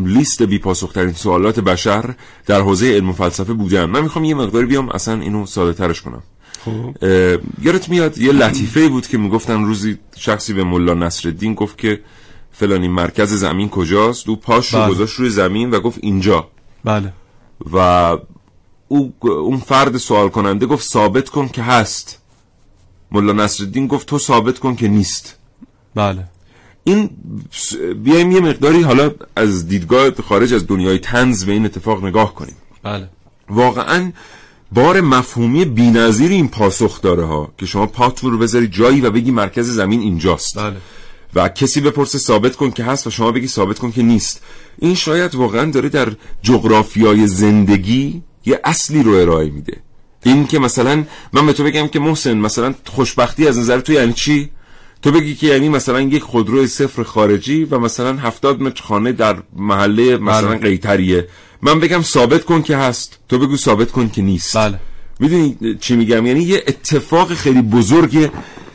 [0.05, 0.61] لیست بی
[0.93, 2.13] ترین سوالات بشر
[2.45, 6.01] در حوزه علم و فلسفه بودن من می‌خوام یه مقداری بیام اصلا اینو ساده ترش
[6.01, 6.23] کنم
[7.61, 11.99] یادت میاد یه لطیفه بود که می‌گفتن روزی شخصی به ملا نصرالدین گفت که
[12.59, 16.47] فلانی مرکز زمین کجاست؟ دو پاش رو گذاشت روی زمین و گفت اینجا.
[16.83, 17.13] بله.
[17.73, 18.17] و
[18.87, 22.19] او اون فرد سوال کننده گفت ثابت کن که هست.
[23.11, 25.35] ملا نصرالدین گفت تو ثابت کن که نیست.
[25.95, 26.23] بله.
[26.83, 27.09] این
[28.03, 32.55] بیایم یه مقداری حالا از دیدگاه خارج از دنیای تنز به این اتفاق نگاه کنیم.
[32.83, 33.09] بله.
[33.49, 34.11] واقعا
[34.71, 39.31] بار مفهومی بی‌نظیر این پاسخ داره ها که شما پاتون رو بذاری جایی و بگی
[39.31, 40.57] مرکز زمین اینجاست.
[40.57, 40.77] بله.
[41.35, 44.41] و کسی بپرسه ثابت کن که هست و شما بگی ثابت کن که نیست.
[44.79, 46.11] این شاید واقعا داره در
[46.41, 49.77] جغرافیای زندگی یه اصلی رو ارائه میده.
[50.23, 54.13] این که مثلا من به تو بگم که محسن مثلا خوشبختی از نظر تو یعنی
[54.13, 54.49] چی؟
[55.01, 59.37] تو بگی که یعنی مثلا یک خودروی صفر خارجی و مثلا هفتاد متر خانه در
[59.55, 60.57] محله مثلا بله.
[60.57, 61.27] قیتریه.
[61.61, 63.19] من بگم ثابت کن که هست.
[63.29, 64.57] تو بگو ثابت کن که نیست.
[64.57, 64.79] بله.
[65.19, 68.31] می‌دونی چی میگم؟ یعنی یه اتفاق خیلی بزرگ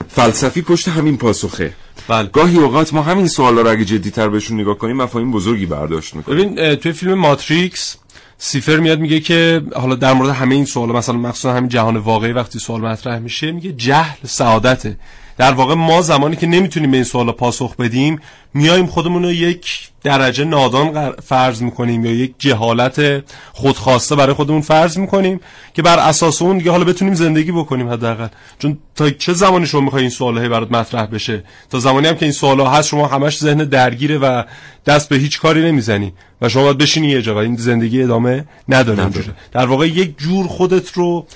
[0.08, 1.72] فلسفی پشت همین پاسخه.
[2.08, 2.28] بله.
[2.28, 6.54] گاهی اوقات ما همین سوالا رو اگه جدیتر بهشون نگاه کنیم مفاهیم بزرگی برداشت می‌کنیم
[6.54, 7.96] ببین توی فیلم ماتریکس
[8.38, 12.32] سیفر میاد میگه که حالا در مورد همه این سوالا مثلا مخصوصا همین جهان واقعی
[12.32, 14.96] وقتی سوال مطرح میشه میگه جهل سعادته
[15.38, 18.20] در واقع ما زمانی که نمی‌تونیم به این سوالا پاسخ بدیم
[18.54, 24.98] میایم خودمون رو یک درجه نادان فرض می‌کنیم یا یک جهالت خودخواسته برای خودمون فرض
[24.98, 25.40] می‌کنیم
[25.74, 28.28] که بر اساس اون دیگه حالا بتونیم زندگی بکنیم حداقل.
[28.58, 32.24] چون تا چه زمانی شما می‌خوای این سوالا برات مطرح بشه؟ تا زمانی هم که
[32.24, 34.42] این سوالا هست شما همش ذهن درگیره و
[34.86, 38.44] دست به هیچ کاری نمی‌زنی و شما باید بشینی یه جا و این زندگی ادامه
[38.68, 39.10] نداره
[39.52, 41.26] در واقع یک جور خودت رو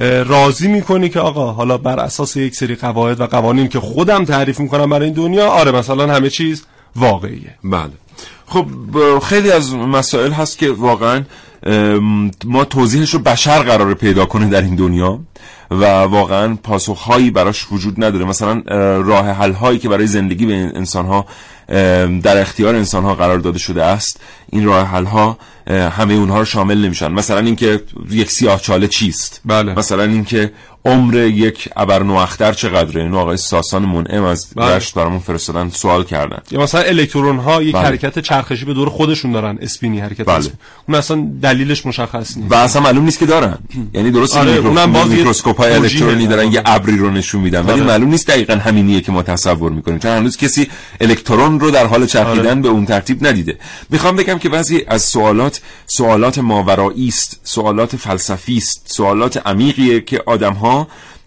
[0.00, 4.60] راضی می‌کنی که آقا حالا بر اساس یک سری قواعد و قوانین که خودم تعریف
[4.60, 6.64] می‌کنم برای این دنیا آره مثلا همه چیز
[6.96, 7.54] واقعیه.
[7.64, 7.90] بله.
[8.46, 8.66] خب
[9.22, 11.22] خیلی از مسائل هست که واقعا
[12.44, 15.20] ما توضیحش رو بشر قراره پیدا کنه در این دنیا
[15.70, 18.24] و واقعا پاسخهایی براش وجود نداره.
[18.24, 18.62] مثلا
[19.00, 21.26] راه حل هایی که برای زندگی به انسان ها
[22.22, 24.20] در اختیار انسان ها قرار داده شده است
[24.52, 25.38] این راه حل ها
[25.70, 29.74] همه اونها رو شامل نمیشن مثلا اینکه یک سیاه چاله چیست بله.
[29.74, 30.52] مثلا اینکه
[30.84, 34.76] عمر یک ابرنواختر چقدره اینو آقای ساسان منعم از بله.
[34.76, 37.82] رشت برامون فرستادن سوال کردن یا مثلا الکترون ها یک بله.
[37.82, 40.36] حرکت چرخشی به دور خودشون دارن اسپینی حرکت بله.
[40.36, 40.56] اسپین.
[40.88, 43.58] اون اصلا دلیلش مشخص نیست و اصلا معلوم نیست که دارن
[43.94, 44.66] یعنی درست آره، میکرو...
[44.66, 46.52] اونم باز میکروسکوپ های الکترونی دارن دارن.
[46.52, 47.82] یه ابری رو نشون میدن ولی آره.
[47.82, 50.68] معلوم نیست دقیقا همینیه که ما تصور می‌کنیم چون هنوز کسی
[51.00, 52.60] الکترون رو در حال چرخیدن آره.
[52.60, 53.58] به اون ترتیب ندیده
[53.90, 60.22] می‌خوام بگم که بعضی از سوالات سوالات ماورایی است سوالات فلسفی است سوالات عمیقیه که
[60.26, 60.69] آدم ها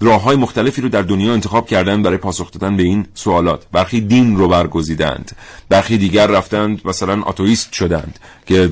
[0.01, 3.65] راه های مختلفی رو در دنیا انتخاب کردن برای پاسخ دادن به این سوالات.
[3.71, 5.32] برخی دین رو برگزیدند.
[5.69, 8.67] برخی دیگر رفتند مثلا آتویست شدند که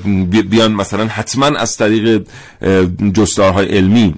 [0.50, 2.24] بیان مثلا حتما از طریق
[3.14, 4.16] جستارهای علمی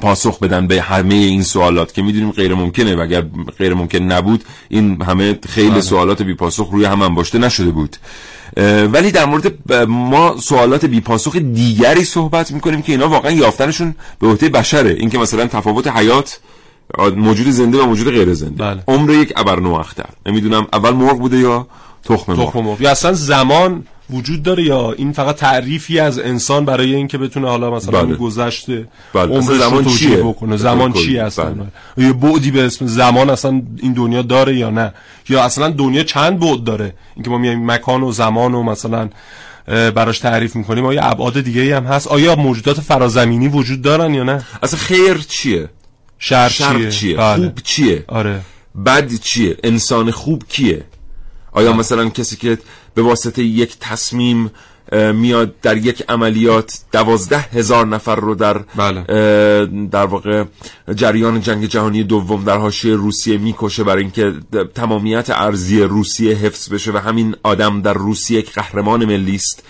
[0.00, 3.20] پاسخ بدن به همه این سوالات که می‌دونیم غیر ممکنه و اگر
[3.58, 5.80] غیر ممکن نبود این همه خیلی بله.
[5.80, 7.96] سوالات بی پاسخ روی هم انباشته نشده بود.
[8.92, 14.26] ولی در مورد ما سوالات بی پاسخ دیگری صحبت می‌کنیم که اینا واقعا یافتنشون به
[14.26, 14.90] عهده بشره.
[14.90, 16.40] اینکه مثلا تفاوت حیات
[17.16, 18.64] موجود زنده و موجود غیر زنده.
[18.64, 18.82] بله.
[18.88, 20.08] عمر یک ابرنواختر.
[20.26, 21.66] نمی‌دونم اول مرغ بوده یا
[22.04, 22.82] تخم مرغ؟ تخم مرغ.
[22.82, 27.70] یا اصلا زمان وجود داره یا این فقط تعریفی از انسان برای اینکه بتونه حالا
[27.70, 28.14] مثلا بله.
[28.14, 29.40] گذشته بله.
[29.40, 31.18] زمان چیه؟ بکنه؟ به زمان چی کلی.
[31.18, 32.06] اصلا؟ بله.
[32.06, 34.92] یه بعدی به اسم زمان اصلا این دنیا داره یا نه؟
[35.28, 39.08] یا اصلا دنیا چند بعد داره؟ اینکه ما میایم مکان و زمان و مثلا
[39.66, 44.44] براش تعریف می‌کنیم آیا ابعاد دیگه هم هست؟ آیا موجودات فرازمینی وجود دارن یا نه؟
[44.62, 45.68] اصلا خیر چیه؟
[46.18, 47.44] شر, شر چیه؟ بله.
[47.44, 48.40] خوب چیه؟ آره.
[48.86, 50.84] بد چیه؟ انسان خوب کیه؟
[51.52, 52.58] آیا مثلا کسی که
[52.98, 54.50] به واسطه یک تصمیم
[54.92, 59.02] میاد در یک عملیات دوازده هزار نفر رو در بله.
[59.86, 60.44] در واقع
[60.94, 64.32] جریان جنگ جهانی دوم در حاشیه روسیه می‌کشه برای اینکه
[64.74, 69.62] تمامیت ارزی روسیه حفظ بشه و همین آدم در روسیه یک قهرمان ملی است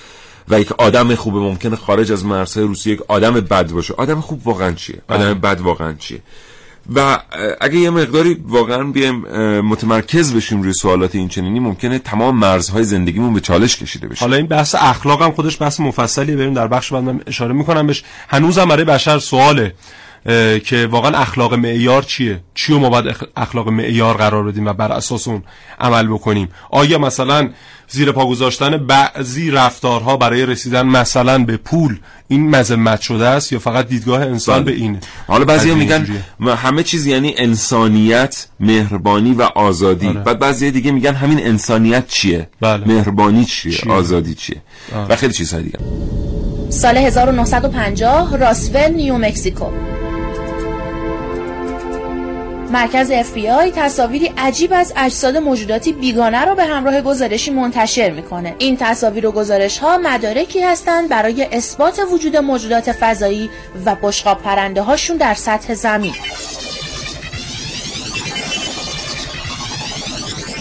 [0.49, 3.95] و یک آدم خوب ممکنه خارج از مرزهای روسیه یک آدم بد باشه.
[3.95, 6.21] آدم خوب واقعا چیه؟ آدم بد واقعا چیه؟
[6.95, 7.19] و
[7.61, 9.15] اگه یه مقداری واقعا بیایم
[9.61, 14.21] متمرکز بشیم روی سوالات این چنینی ممکنه تمام مرزهای زندگیمون به چالش کشیده بشه.
[14.21, 16.37] حالا این بحث اخلاق هم خودش بحث مفصلیه.
[16.37, 18.05] بریم در بخش بعدم اشاره می‌کنم بهش.
[18.29, 19.75] هنوزم برای بشر سواله
[20.65, 24.73] که واقعا اخلاق معیار چیه؟ چی رو ما باید اخ- اخلاق معیار قرار بدیم و
[24.73, 25.43] بر اساس اون
[25.81, 27.51] عمل بکنیم؟ آیا مثلا
[27.91, 31.99] زیر پا گذاشتن بعضی رفتارها برای رسیدن مثلا به پول
[32.29, 36.07] این مذمت شده است یا فقط دیدگاه انسان به اینه حالا بعضی میگن.
[36.41, 40.21] م- همه چیز یعنی انسانیت مهربانی و آزادی آره.
[40.21, 42.87] بعد بعضی دیگه میگن همین انسانیت چیه بله.
[42.87, 44.57] مهربانی چیه, چیه؟ آزادی چیه
[44.95, 45.07] آره.
[45.09, 45.79] و خیلی چیزهای دیگه
[46.71, 49.67] سال 1950 راسول نیو مکزیکو
[52.71, 58.55] مرکز FBI تصاویری عجیب از اجساد موجوداتی بیگانه را به همراه گزارشی منتشر می‌کنه.
[58.59, 63.51] این تصاویر و گزارش ها مدارکی هستند برای اثبات وجود موجودات فضایی
[63.85, 66.15] و بشقاب پرنده هاشون در سطح زمین.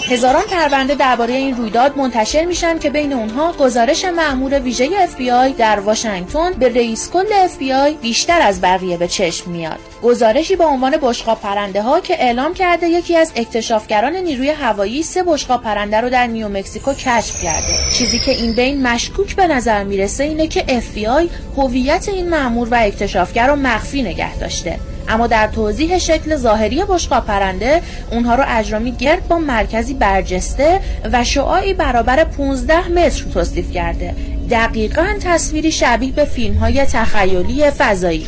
[0.10, 5.80] هزاران پرونده درباره این رویداد منتشر میشن که بین اونها گزارش مأمور ویژه FBI در
[5.80, 9.80] واشنگتن به رئیس کل FBI بیشتر از بقیه به چشم میاد.
[10.04, 15.24] گزارشی با عنوان بشقاب پرنده ها که اعلام کرده یکی از اکتشافگران نیروی هوایی سه
[15.24, 17.74] بشقاب پرنده رو در نیومکزیکو کشف کرده.
[17.94, 22.76] چیزی که این بین مشکوک به نظر می‌رسه اینه که FBI هویت این مأمور و
[22.80, 24.80] اکتشافگر رو مخفی نگه داشته.
[25.08, 30.82] اما در توضیح شکل ظاهری بشقاب پرنده اونها رو اجرامی گرد با مرکزی برجسته
[31.14, 34.16] و شعاعی برابر 15 متر توصیف کرده.
[34.50, 38.26] دقیقا تصویری شبیه به فیلم های تخیلی فضایی.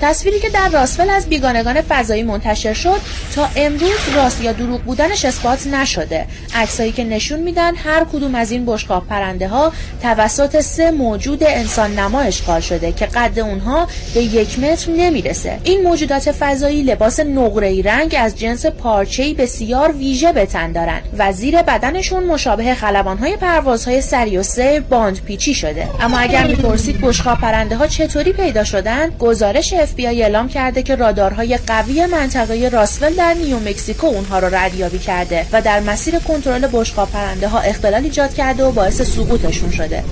[0.00, 3.00] تصویری که در راسفل از بیگانگان فضایی منتشر شد
[3.34, 6.26] تا امروز راست یا دروغ بودنش اثبات نشده.
[6.54, 11.98] عکسایی که نشون میدن هر کدوم از این بشقاب پرنده ها توسط سه موجود انسان
[11.98, 15.58] نما اشغال شده که قد اونها به یک متر نمی‌رسه.
[15.64, 21.32] این موجودات فضایی لباس نقره‌ای رنگ از جنس پارچه‌ای بسیار ویژه به تن دارن و
[21.32, 25.88] زیر بدنشون مشابه خلبانهای پروازهای سری و سیر باند پیچی شده.
[26.00, 31.56] اما اگر می‌پرسید بشقاب پرنده ها چطوری پیدا شدن گزارش FBI اعلام کرده که رادارهای
[31.56, 37.48] قوی منطقه راسول در نیومکزیکو اونها رو ردیابی کرده و در مسیر کنترل بشقاب پرنده
[37.48, 40.04] ها اختلال ایجاد کرده و باعث سقوطشون شده.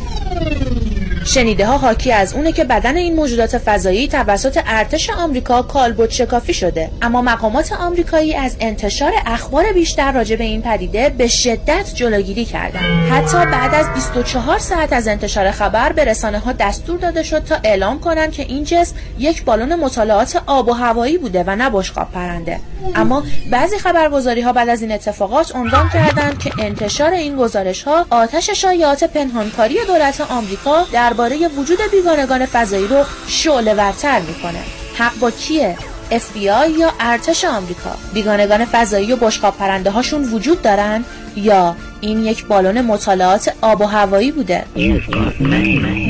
[1.28, 6.54] شنیده ها حاکی از اونه که بدن این موجودات فضایی توسط ارتش آمریکا کالبد شکافی
[6.54, 6.90] شده.
[7.02, 13.12] اما مقامات آمریکایی از انتشار اخبار بیشتر راجع به این پدیده به شدت جلوگیری کردند.
[13.12, 17.56] حتی بعد از 24 ساعت از انتشار خبر به رسانه ها دستور داده شد تا
[17.64, 22.10] اعلام کنند که این جسم یک بالون مطالعات آب و هوایی بوده و نه بشقاب
[22.10, 22.60] پرنده.
[22.94, 28.06] اما بعضی خبرگزاری ها بعد از این اتفاقات عنوان کردند که انتشار این گزارش ها
[28.10, 30.86] آتش شایعات پنهانکاری دولت آمریکا
[31.18, 34.58] درباره وجود بیگانگان فضایی رو شعله ورتر می‌کنه.
[34.98, 35.76] حق با کیه؟
[36.10, 41.04] FBI یا ارتش آمریکا؟ بیگانگان فضایی و بشقاب پرنده هاشون وجود دارن
[41.36, 44.64] یا این یک بالون مطالعات آب و هوایی بوده؟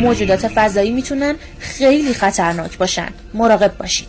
[0.00, 3.08] موجودات فضایی می‌تونن خیلی خطرناک باشن.
[3.34, 4.08] مراقب باشید.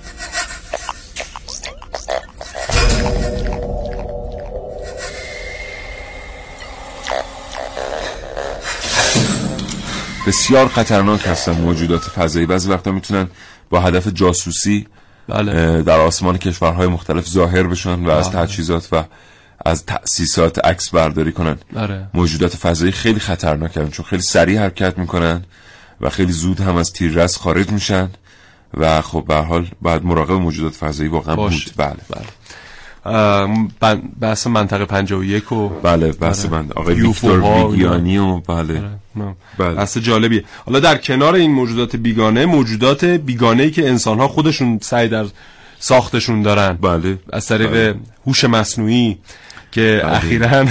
[10.30, 13.28] بسیار خطرناک هستن موجودات فضایی بعضی وقتا می‌تونن
[13.70, 14.88] با هدف جاسوسی
[15.28, 15.82] بله.
[15.82, 19.04] در آسمان کشورهای مختلف ظاهر بشن و از تجهیزات و
[19.66, 22.08] از تأسیسات عکس برداری کنن آره.
[22.14, 25.44] موجودات فضایی خیلی خطرناکن چون خیلی سریع حرکت می‌کنن
[26.02, 28.10] و خیلی زود هم از تیررس خارج میشن
[28.74, 31.36] و خب به حال باید مراقب موجودات فضایی واقعا.
[31.36, 32.26] بود بله بله
[34.22, 36.54] بحث منطقه 51 و بله بحث آره.
[36.54, 38.82] من آقای یوفو ویکتور ویگیانی و بله
[39.16, 39.36] نه.
[39.58, 39.74] بله.
[39.74, 44.80] بحث جالبیه حالا در کنار این موجودات بیگانه موجودات بیگانه ای که انسان ها خودشون
[44.82, 45.26] سعی در
[45.80, 47.96] ساختشون دارن بله از طریق بله.
[48.28, 49.18] هوش مصنوعی
[49.72, 50.16] که بله.
[50.16, 50.66] اخیرا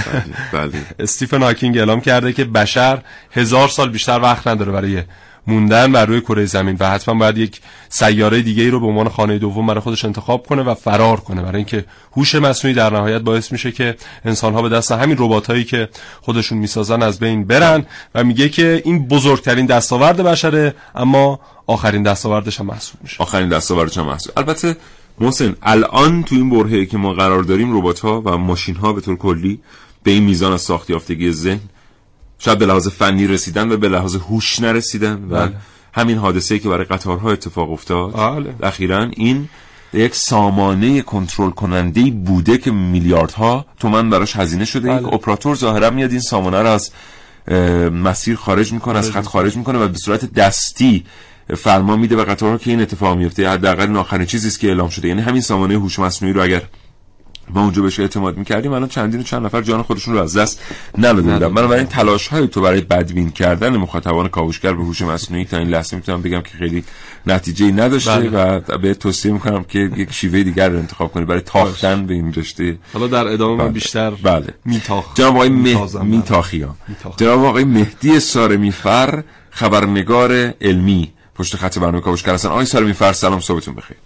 [0.53, 3.01] بله استیفن هاکینگ اعلام کرده که بشر
[3.31, 5.03] هزار سال بیشتر وقت نداره برای
[5.47, 9.09] موندن بر روی کره زمین و حتما باید یک سیاره دیگه ای رو به عنوان
[9.09, 11.41] خانه دوم برای خودش انتخاب کنه و فرار کنه.
[11.41, 11.85] برای اینکه
[12.17, 15.89] هوش مصنوعی در نهایت باعث میشه که انسان ها به دست همین ربات هایی که
[16.21, 17.85] خودشون می‌سازن از بین برن
[18.15, 23.15] و میگه که این بزرگترین دستاورد بشره اما آخرین دستاوردش هم محسوب میشه.
[23.19, 24.33] آخرین دستاوردش هم محسوب.
[24.37, 24.77] البته
[25.19, 29.01] محسن الان تو این برهه که ما قرار داریم ربات ها و ماشین ها به
[29.01, 29.59] طور کلی
[30.03, 31.59] به این میزان از ساخت یافتگی ذهن
[32.39, 35.55] شاید به لحاظ فنی رسیدن و به لحاظ هوش نرسیدن و بله.
[35.93, 38.53] همین حادثه که برای قطارها اتفاق افتاد بله.
[38.63, 39.49] اخیرا این
[39.93, 45.01] یک سامانه کنترل کننده بوده که میلیاردها تومن براش هزینه شده بله.
[45.01, 46.91] یک اپراتور ظاهرا میاد این سامانه رو از
[47.91, 51.05] مسیر خارج می‌کنه از خط خارج می‌کنه و به صورت دستی
[51.57, 55.07] فرمان میده به قطارها که این اتفاق میفته حداقل آخرین چیزی است که اعلام شده
[55.07, 56.61] یعنی همین سامانه هوش مصنوعی رو اگر
[57.49, 60.61] ما اونجا بهش اعتماد می‌کردیم الان چندین و چند نفر جان خودشون رو از دست
[60.97, 65.57] نداده بودن بنابراین تلاش های تو برای بدبین کردن مخاطبان کاوشگر به هوش مصنوعی تا
[65.57, 66.83] این لحظه می‌تونم بگم که خیلی
[67.27, 68.63] نتیجه ای نداشته بله.
[68.67, 72.33] و به توصیه می‌کنم که یک شیوه دیگر رو انتخاب کنید برای تاختن به این
[72.33, 72.77] رشته.
[72.93, 73.73] حالا در ادامه من بله.
[73.73, 74.53] بیشتر بله.
[74.65, 75.87] میتاخ جناب آقای مه...
[77.17, 82.49] جناب آقای مهدی سارمیفر خبرنگار علمی پشت خط برنامه کاوشگر هستن.
[82.49, 83.97] آقای سارمیفر سلام صبحتون بخیر.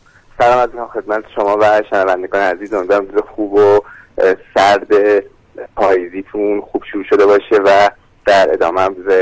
[0.43, 2.73] سلام از می‌کنم خدمت شما و شنوندگان عزیز.
[2.73, 3.79] امیدوارم روز خوب و
[4.55, 4.87] سرد
[5.75, 7.89] پاییزیتون خوب شروع شده باشه و
[8.25, 9.13] در ادامه هم روز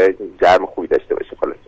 [0.41, 1.59] گرم خوبی داشته باشه خلاصه.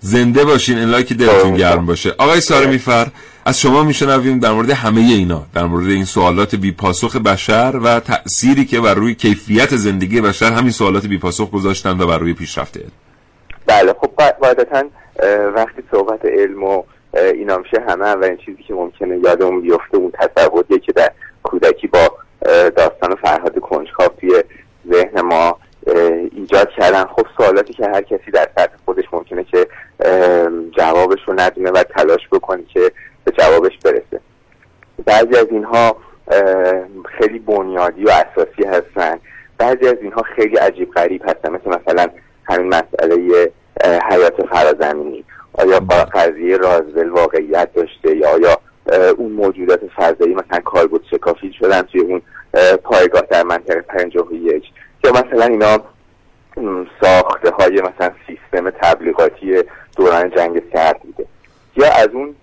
[0.00, 2.10] زنده باشین الا که دلتون گرم باشه.
[2.18, 3.06] آقای سارمیفر
[3.44, 8.00] از شما میشنویم در مورد همه اینا در مورد این سوالات بی پاسخ بشر و
[8.00, 12.34] تأثیری که بر روی کیفیت زندگی بشر همین سوالات بی پاسخ گذاشتن و بر روی
[12.34, 12.78] پیشرفت
[13.66, 14.84] بله خب قا- قاعدتا
[15.56, 16.82] وقتی صحبت علم و
[17.16, 21.10] اینا میشه همه اولین چیزی که ممکنه یادمون بیفته اون تصوریه که در
[21.42, 21.98] کودکی با
[22.76, 24.42] داستان فرهاد کنجکاو توی
[24.92, 25.58] ذهن ما
[26.32, 27.04] ایجاد کردن.
[27.04, 29.66] خب سوالاتی که هر کسی در سطح خودش ممکنه که
[30.78, 32.92] جوابش رو ندونه و تلاش بکنه که
[33.24, 34.20] به جوابش برسه.
[35.04, 35.96] بعضی از اینها
[37.18, 39.18] خیلی بنیادی و اساسی هستن.
[39.58, 42.08] بعضی از اینها خیلی عجیب غریب هستن مثل مثلا
[42.44, 43.50] همین مسئله
[44.10, 45.24] حیات فرازمینی.
[45.54, 45.80] آیا
[46.14, 48.58] قضیه رازول واقعیت داشته یا آیا
[49.16, 52.22] اون موجودات فضایی مثلا کالبد شکافی شدن توی اون
[52.54, 54.64] اه، پایگاه در منطقه 51
[55.04, 55.78] یا مثلا اینا
[57.00, 59.62] ساخته های مثلا سیستم تبلیغاتی
[59.96, 61.26] دوران جنگ سرد بوده؟
[61.76, 62.34] یا از اون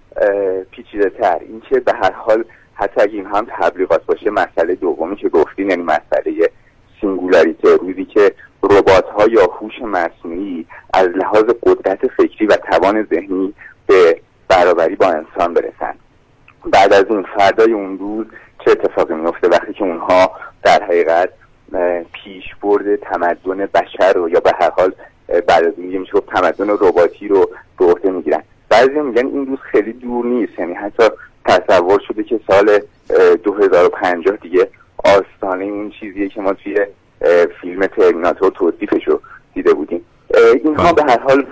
[0.72, 2.44] پیچیده تر اینکه به هر حال
[2.74, 6.52] حتی اگه این هم تبلیغات باشه مسئله دومی که گفتین یعنی مسئله
[7.02, 8.34] سینگولاریته روزی که
[8.64, 13.54] ربات ها یا هوش مصنوعی از لحاظ قدرت فکری و توان ذهنی
[13.88, 15.96] به برابری با انسان برسن.
[16.66, 18.26] بعد از اون فردای اون روز
[18.66, 20.32] چه اتفاقی میفته وقتی که اونها
[20.64, 21.30] در حقیقت
[22.14, 24.94] پیش برد تمدن بشر رو یا به هر حال
[25.48, 27.50] بعد از این میشه تمدن رباتی رو
[27.80, 28.44] به عهده می‌گیرن.
[28.70, 31.04] بعضی میگن این روز خیلی دور نیست یعنی حتی
[31.46, 32.70] تصور شده که سال
[33.10, 34.68] اه، 2050 دیگه
[35.04, 36.86] آستانه اون چیزیه که ما توی
[37.62, 39.22] فیلم ترمیناتور توصیفش رو
[39.54, 40.06] دیده بودیم.
[40.64, 41.46] اینها به هر حال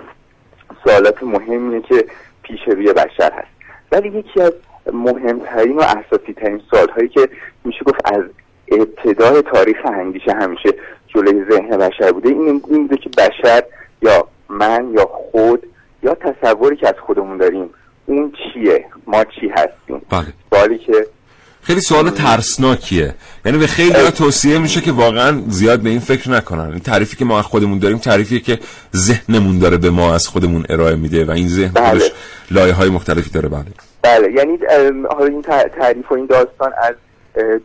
[0.83, 2.05] سوالات مهمیه که
[2.43, 3.47] پیش روی بشر هست.
[3.91, 4.53] ولی یکی از
[4.93, 7.29] مهمترین و اساسی ترین سوال هایی که
[7.65, 8.23] میشه گفت از
[8.71, 10.69] ابتدای تاریخ اندیشه همیشه
[11.07, 13.63] جلوی ذهن بشر بوده این این بوده که بشر
[14.01, 15.65] یا من یا خود
[16.03, 17.69] یا تصوری که از خودمون داریم
[18.05, 20.25] اون چیه؟ ما چی هستیم؟ بله.
[20.49, 21.07] سوالی که
[21.69, 23.13] خیلی سوال ترسناکیه.
[23.45, 26.69] یعنی به خیلی توصیه میشه که واقعا زیاد به این فکر نکنن.
[26.69, 28.59] این تعریفی که ما از خودمون داریم تعریفیه که
[28.95, 31.89] ذهنمون داره به ما از خودمون ارائه میده و این ذهن بله.
[31.89, 32.11] خودش
[32.51, 33.49] لایه های مختلفی داره.
[33.49, 33.65] بله.
[34.01, 34.31] بله.
[34.31, 34.57] یعنی
[35.11, 36.95] حالا این تع- تعریف و این داستان از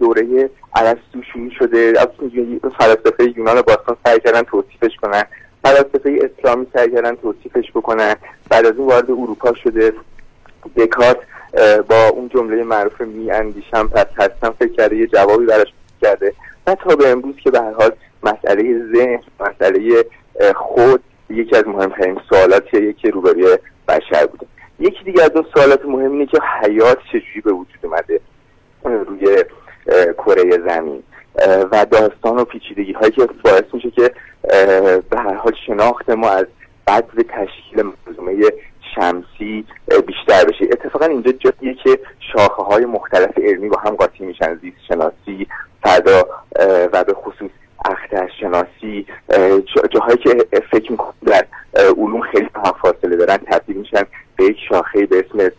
[0.01, 1.93] دوره ارسطو شروع شده.
[2.01, 2.09] از
[2.79, 5.25] فلاسفه یونان باستان سعی کردن توصیفش کنن.
[5.63, 8.15] فلاسفه اسلامی سعی کردن توصیفش بکنن.
[8.51, 9.93] بعد از اون وارد اروپا شده.
[10.77, 11.17] دکارت
[11.89, 16.33] با اون جمله معروف می اندیشم پس هستم فکر کرده یه جوابی براش کرده
[16.67, 17.91] و تا به امروز که به هر حال
[18.23, 20.05] مسئله ذهن مسئله
[20.55, 24.47] خود یکی از مهمترین سوالاتیه که روبروی بشر بوده.
[24.79, 28.21] یکی دیگه از اون سوالات مهم اینه که حیات چجوری به وجود اومده؟
[28.85, 29.45] روی
[30.19, 31.03] کره زمین.
[31.73, 34.11] و داستان و پیچیدگی هایی که باعث میشه که
[35.11, 36.47] به هر حال شناخت ما از
[36.87, 38.33] و تشکیل منظومه
[38.95, 39.64] شمسی
[40.07, 40.64] بیشتر بشه.
[40.72, 41.99] اتفاقا اینجا جاییه که
[42.32, 44.55] شاخه های مختلف علمی با هم قاطی میشن.
[44.55, 45.47] زیست شناسی
[45.84, 45.99] اه،
[46.92, 47.51] و به خصوص
[47.84, 53.76] اختر شناسی اه، جا- جاهایی که فکر می‌کنم در علوم خیلی هم فاصله دارن تبدیل
[53.76, 54.03] میشن
[54.36, 55.51] به یک شاخه به اسم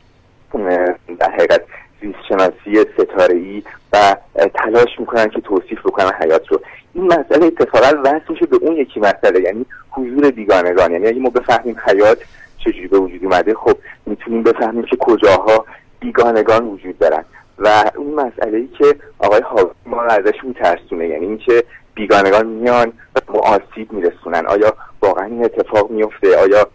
[1.19, 1.61] در حقیقت
[2.01, 3.63] زیست شناسی ستاره ای
[3.93, 4.15] و
[4.53, 6.61] تلاش می‌کنن که توصیف بکنن حیات رو.
[6.93, 11.29] این مسئله اتفاقا وصل میشه به اون یکی مسئله یعنی حضور بیگانگان یعنی اگه ما
[11.29, 12.17] بفهمیم حیات
[12.65, 15.65] چجوری به وجود اومده خب می‌تونیم بفهمیم که کجاها
[15.99, 17.25] بیگانگان وجود دارن.
[17.59, 19.41] و اون مسئله ای که آقای
[19.85, 21.63] ما ازش میترسونه یعنی اینکه
[21.93, 22.93] بیگانگان میان
[23.27, 24.45] و آسیب میرسونن.
[24.45, 26.67] آیا واقعا این اتفاق میفته آیا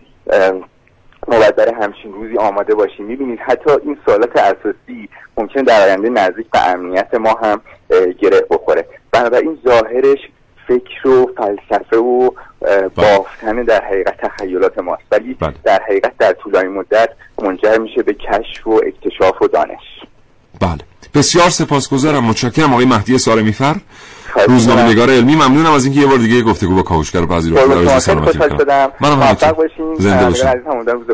[1.29, 6.09] ما باید برای همچین روزی آماده باشیم؟ می‌بینید حتی این سوالات اساسی ممکن در آینده
[6.09, 7.61] نزدیک به امنیت ما هم
[8.19, 8.87] گره بخوره.
[9.13, 10.19] بنابراین ظاهرش
[10.69, 12.31] فکر و فلسفه و
[12.97, 14.70] بافتن در حقیقت تخیلات
[15.41, 15.55] بله.
[15.65, 17.09] در حقیقت در طولانی مدت
[17.43, 19.79] منجر میشه به کشف و اکتشاف و دانش.
[20.61, 20.79] بله.
[21.15, 22.25] بسیار سپاسگزارم.
[22.25, 23.77] متشکرم آقای مهدی سال میفر.
[24.33, 24.83] خواهش روزنامه.
[24.83, 25.37] نگار علمی.
[25.37, 27.61] ممنونم از اینکه یه بار دیگه گفتگو با کاوشگر پذیرفت.
[27.61, 28.93] قربون آرزوی سلامتی می‌کنم.
[29.01, 30.35] منم همینطور زنده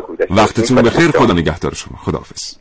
[0.01, 0.37] خوبی داشته باشین.
[0.37, 1.11] وقتتون بخیر.
[1.11, 1.97] خدا نگهدار شما.
[1.97, 2.53] خداحافظ.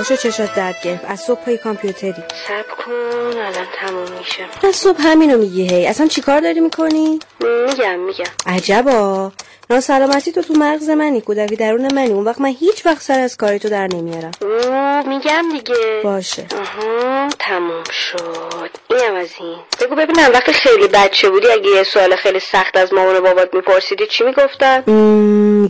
[0.00, 1.04] پاشو چشات درد گرفت.
[1.08, 2.12] از صبح پای کامپیوتری.
[2.12, 2.92] سب کن
[3.38, 4.68] الان تموم میشه.
[4.68, 5.86] از صبح همینو میگی هی.
[5.86, 8.24] اصلا چیکار داری می‌کنی؟ میگم میگم.
[8.46, 9.32] عجبا.
[9.70, 12.12] ناسلامتی تو تو مغز منی کودکی درون منی.
[12.12, 14.30] اون وقت من هیچ وقت سر از کاری تو در نمیارم.
[15.08, 16.00] میگم دیگه.
[16.04, 16.46] باشه.
[16.60, 18.70] آها تموم شد.
[18.90, 19.56] اینم از این.
[19.80, 23.54] بگو ببینم وقتی خیلی بچه بودی اگه یه سوال خیلی سخت از مامان و بابات
[23.54, 24.84] میپرسیدی چی می‌گفتن؟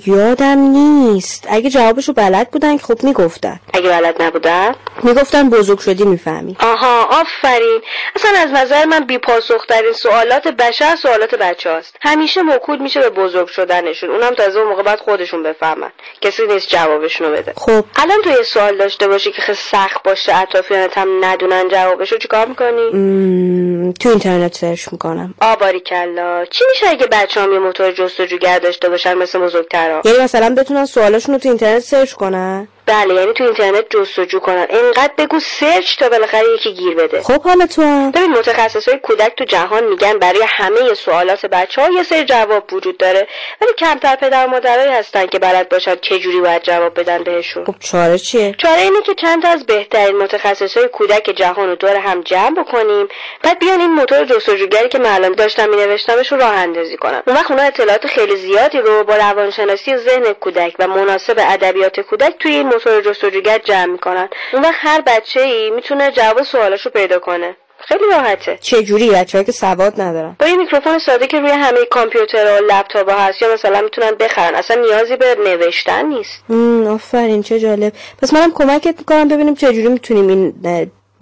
[0.06, 1.46] یادم نیست.
[1.50, 3.60] اگه جوابشو بلد بودن که خب می‌گفتن.
[3.74, 6.56] اگه بلد نبودن؟ می‌گفتن بزرگ شدی می‌فهمی.
[6.60, 7.80] آها آفرین.
[8.16, 13.48] اصلا از نظر من بیپاسخترین سوالات بشر سوالات بچه هاست همیشه موکول میشه به بزرگ
[13.94, 15.90] شدنشون اونم تازه اون موقع بعد خودشون بفهمن.
[16.20, 17.52] کسی نیست جوابشونو بده.
[17.56, 17.84] خب.
[17.96, 22.46] الان تو یه سوال داشته باشی که خیلی سخت باشه اطرافیانت هم ندونن جوابشو چیکار
[22.46, 25.34] می‌کنی؟ مم، تو اینترنت search می‌کنم.
[25.40, 26.44] آباریکلا.
[26.50, 30.84] چی میشه اگه بچه هم یه موتور جستجوگر داشته باشن مثل بزرگترها؟ یعنی مثلا بتونن
[30.86, 34.66] سوالاشون رو تو اینترنت search کنن؟ بله یعنی تو اینترنت جستجو کنن.
[34.70, 37.22] انقدر بگو search تا بالاخره یکی گیر بده.
[37.22, 37.82] خب حالا تو
[38.14, 42.72] ببین متخصص های کودک تو جهان میگن برای همه سوالات بچه ها یه سری جواب
[42.72, 43.28] وجود داره.
[43.60, 47.64] ولی کمتر پدر و مادرایی هستن که بلد باشن چه جوری باید جواب بدن بهشون.
[47.64, 51.96] خب چاره چیه؟ چاره اینه که چند از بهترین متخصص های کودک جهان رو دور
[51.96, 53.08] هم جمع بکنیم.
[53.42, 57.36] بعد بیان این موتور جستجوگری که من الان داشتم مینوشتمش رو راه اندازی کنم اون
[57.36, 62.52] وقت اونا اطلاعات خیلی زیادی رو با روانشناسی ذهن کودک و مناسب ادبیات کودک توی
[62.52, 64.28] این موتور جستجوگر جمع می‌کنن.
[64.52, 67.56] اون وقت هر بچه ای می‌تونه جواب سوالش رو پیدا کنه.
[67.78, 68.58] خیلی راحته.
[68.60, 72.64] چه جوری بچه‌ها که سواد ندارن؟ با یه میکروفون ساده که روی همه کامپیوتر و
[72.72, 74.54] لپتاپ ها هست یا مثلا می‌تونن بخرن.
[74.54, 76.44] اصلا نیازی به نوشتن نیست.
[76.88, 77.92] آفرین چه جالب.
[78.22, 80.54] پس منم کمکت می‌کنم ببینیم چه جوری می‌تونیم این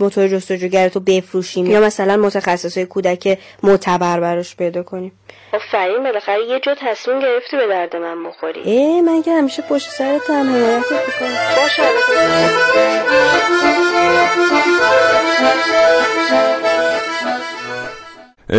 [0.00, 5.12] موتور جستجوگر رو بفروشیم یا مثلا متخصصای کودک معتبر براش پیدا کنیم.
[5.52, 8.60] آفرین بالاخره یه جا تصمیم گرفتی به درد من بخوری.
[8.60, 11.36] ای من که همیشه پشت سرتم حمایتت می‌کنم.
[11.56, 11.82] باشه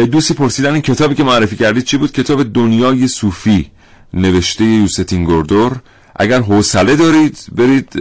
[0.05, 3.71] دوستی پرسیدن این کتابی که معرفی کردید چی بود؟ کتاب دنیای صوفی
[4.13, 5.71] نوشته یوستین گوردور
[6.19, 7.99] اگر حوصله دارید برید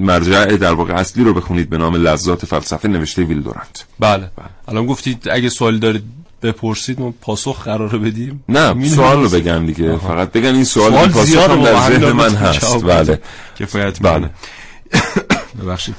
[0.00, 4.30] مرجع در واقع اصلی رو بخونید به نام لذات فلسفه نوشته ویل دورانت بله.
[4.68, 6.02] الان گفتید اگه سوالی دارید
[6.42, 8.44] بپرسید ما پاسخ قراره بدیم.
[8.48, 8.88] نه.
[8.88, 9.96] سوال رو بگم دیگه.
[9.96, 12.84] فقط بگن این سوال, سوال پاسخ هم در ذهن من هست.
[12.84, 13.20] بله.
[13.58, 14.18] کفایت بله.
[14.18, 14.30] بله.
[15.62, 15.94] ببخشید.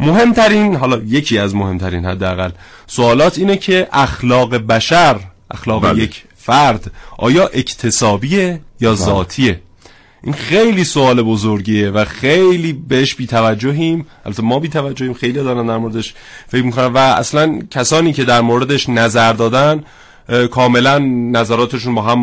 [0.00, 2.50] مهمترین حالا یکی از مهمترین حداقل
[2.86, 5.20] سوالات اینه که اخلاق بشر
[5.50, 6.02] اخلاق بله.
[6.02, 9.60] یک فرد آیا اکتسابیه یا ذاتیه؟
[10.26, 14.06] این خیلی سوال بزرگیه و خیلی بهش بیتوجهیم.
[14.24, 16.14] البته ما بیتوجهیم خیلی دارن در موردش
[16.48, 19.84] فکر می‌کنن و اصلا کسانی که در موردش نظر دادن
[20.50, 20.98] کاملا
[21.32, 22.18] نظراتشون با هم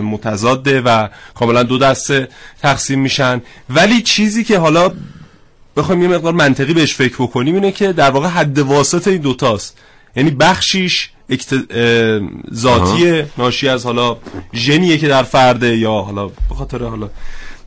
[0.00, 2.28] متضاده و کاملا دو دسته
[2.62, 3.42] تقسیم میشن.
[3.70, 4.92] ولی چیزی که حالا
[5.76, 9.78] بخوایم یه مقدار منطقی بهش فکر بکنیم اینه که در واقع حد واسط این دوتاست.
[10.16, 11.10] یعنی بخشیش
[12.54, 14.16] ذاتی ناشی از حالا
[14.54, 17.08] ژنیه که در فرده یا حالا به خاطر حالا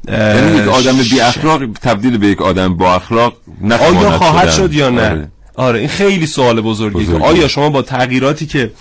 [0.07, 3.34] یعنی یک آدم بی اخلاق تبدیل به یک آدم با اخلاق
[3.64, 4.51] آیا خواهد.
[4.51, 5.28] شد یا نه آره.
[5.55, 7.24] آره این خیلی سوال بزرگی بزرگی.
[7.24, 8.72] آیا شما با تغییراتی که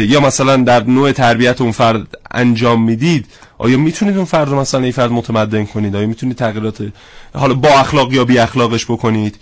[0.00, 3.26] یا مثلا در نوع تربیت اون فرد انجام می‌دید
[3.58, 6.82] آیا می‌تونید اون فرد رو مثلا این فرد متمدن کنید آیا می‌تونید تغییرات
[7.34, 9.36] حالا با اخلاق یا بی اخلاقش بکنید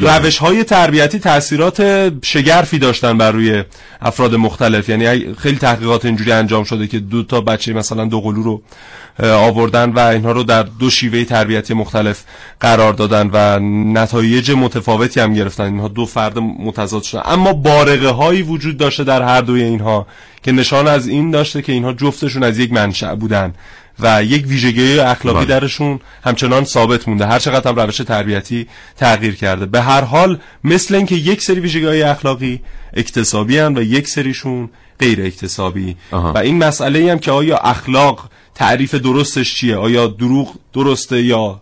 [0.00, 3.64] روش های تربیتی تاثیرات شگرفی داشتن بر روی
[4.00, 4.88] افراد مختلف.
[4.88, 8.62] یعنی خیلی تحقیقات اینجوری انجام شده که دو تا بچه مثلا دو قلو رو
[9.28, 12.24] آوردن و اینها رو در دو شیوه تربیتی مختلف
[12.60, 13.58] قرار دادن و
[14.00, 15.64] نتایج متفاوتی هم گرفتن.
[15.64, 17.22] اینها دو فرد متضاد شدن.
[17.24, 20.06] اما بارقه هایی وجود داشته در هر دوی اینها
[20.42, 23.54] که نشان از این داشته که اینها جفتشون از یک منشأ بودن.
[24.00, 25.60] و یک ویژگی اخلاقی بله.
[25.60, 27.26] درشون همچنان ثابت مونده.
[27.26, 28.66] هر چقدر هم روش تربیتی
[28.96, 29.66] تغییر کرده.
[29.66, 32.60] به هر حال مثل اینکه یک سری ویژگی اخلاقی
[32.94, 34.70] اکتسابی هن و یک سریشون
[35.00, 35.96] غیر اکتسابی.
[36.10, 36.32] آها.
[36.32, 41.60] و این مسئله هم که آیا اخلاق تعریف درستش چیه؟ آیا دروغ درسته یا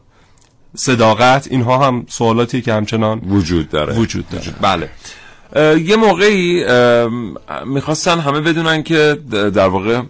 [0.75, 3.95] صداقت؟ اینها هم سوالاتی که همچنان وجود داره.
[3.95, 4.45] وجود داره.
[4.61, 4.89] بله.
[5.57, 6.65] اه، یه موقعی
[7.67, 10.03] می‌خواستن همه بدونن که در واقع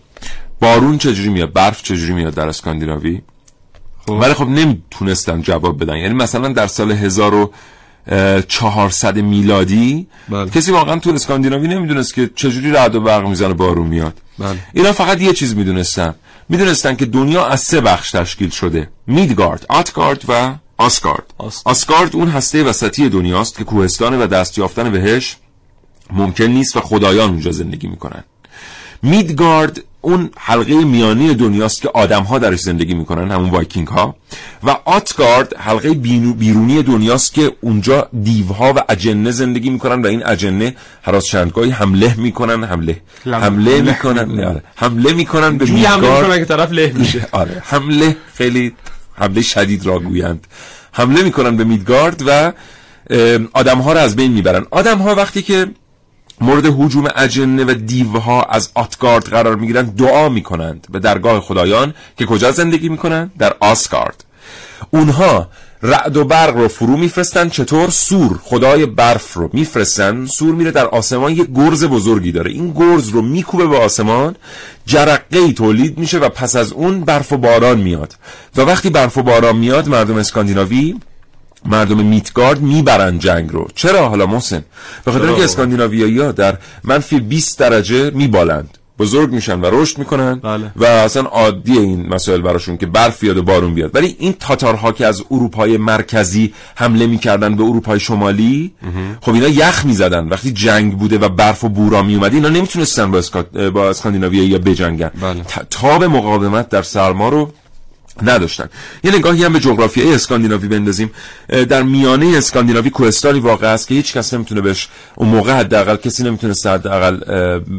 [0.61, 3.23] بارون چجوری میاد؟ برف چجوری میاد در اسکاندیناوی؟
[4.09, 5.97] ولی خب نمی‌تونستن جواب بدن.
[5.97, 10.51] یعنی مثلا در سال 1400 میلادی بله.
[10.51, 14.19] کسی واقعا تو اسکاندیناوی نمی‌دونست که چجوری رعد و برق می‌زنه بارون میاد.
[14.39, 14.59] بله.
[14.73, 16.15] اینا فقط یه چیز می‌دونستن.
[16.49, 18.91] می‌دونستن که دنیا از سه بخش تشکیل شده.
[19.07, 21.35] میدگارد اوتگارد و آسگارد.
[21.39, 25.37] آس- آسگارد اون هسته وسطی دنیاست که کوهستان و دست یافتن بهش
[26.11, 28.25] ممکن نیست و خدایان اونجا زندگی می‌کنن.
[29.03, 34.17] میدگارد اون حلقه میانی دنیاست که آدم ها درش زندگی می‌کنن همون وایکینگ ها
[34.63, 40.77] و آتگارد حلقه بیرونی دنیاست که اونجا دیوها و اجنه زندگی می‌کنن و این اجنه
[41.03, 44.45] هر از چندگاهی حمله می‌کنن حمله حمله له می‌کنن.
[44.45, 44.63] آره.
[44.77, 46.39] حمله می‌کنن به میدگارد.
[46.39, 47.27] که طرف له میشه.
[47.33, 47.63] آره.
[47.67, 48.73] حمله خیلی
[49.15, 50.47] حمله شدید را گویند.
[50.93, 52.53] حمله می‌کنن به میدگارد و
[53.53, 54.67] آدم ها رو از بین می‌برن.
[54.71, 55.67] آدم ها وقتی که
[56.41, 62.27] مورد حجوم اجنه و دیوها از آتگارد قرار می‌گیرن دعا می‌کنند به درگاه خدایان که
[62.27, 64.25] کجا زندگی می‌کنن؟ در آسگارد.
[64.91, 65.49] اونها
[65.83, 70.87] رعد و برق رو فرو میفرستن چطور؟ سور خدای برف رو میفرستن سور میره در
[70.87, 72.51] آسمان یه گرز بزرگی داره.
[72.51, 74.37] این گرز رو میکوبه به آسمان
[74.87, 78.15] جرقه ای تولید میشه و پس از اون برف و باران میاد.
[78.57, 80.97] و وقتی برف و باران میاد مردم اسکاندیناوی
[81.67, 83.69] مردم میتگارد می‌برن جنگ رو.
[83.75, 84.65] چرا حالا محسن؟
[85.05, 88.79] به خاطر اینکه اسکاندیناویایی ها در منفی 20 درجه میبالند.
[88.99, 90.73] بزرگ میشن و رشد می‌کنن بله.
[90.77, 93.91] و اصلا عادی این مسائل براشون که برف بیاد و بارون بیاد.
[93.95, 98.75] ولی این تاتارها که از اروپای مرکزی حمله می‌کردن به اروپای شمالی
[99.21, 100.29] خب اینا یخ می‌زدن.
[100.29, 103.43] وقتی جنگ بوده و برف و بورا میومده اینا نمی‌تونستن با, اسکا...
[103.43, 103.93] با
[104.65, 105.11] بجنگن.
[105.23, 105.43] بله.
[105.71, 107.53] تاب مقاومت در سرما رو
[108.23, 108.69] نداشتن.
[109.05, 111.11] یه نگاهی هم به جغرافیای اسکاندیناوی بندازیم.
[111.49, 116.25] در میانه اسکاندیناوی کوهستانی واقع است که هیچ کس نمی‌تونه بهش اون موقع حداقل کسی
[116.25, 117.17] نمی‌تونه حداقل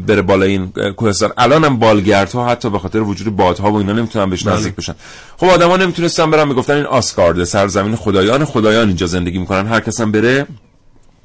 [0.06, 1.32] بره بالای این کوهستان.
[1.38, 4.94] الان هم بالگردها حتی به خاطر وجود بادها و اینا نمی‌تونن بهش نزدیک بشن.
[5.36, 9.66] خب آدما نمی‌تونستن برن می‌گفتن این آسکارد سرزمین خدایان خدایان اینجا زندگی می‌کنن.
[9.66, 10.46] هر کس هم بره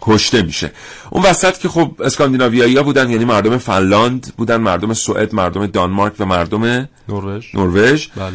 [0.02, 0.72] کشته میشه.
[1.10, 6.14] اون وسط که خب اسکاندیناویایی ها بودن یعنی مردم فنلاند بودن مردم سوئد مردم دانمارک
[6.20, 7.56] و مردم نروژ.
[7.56, 8.08] نروژ.
[8.16, 8.32] بله.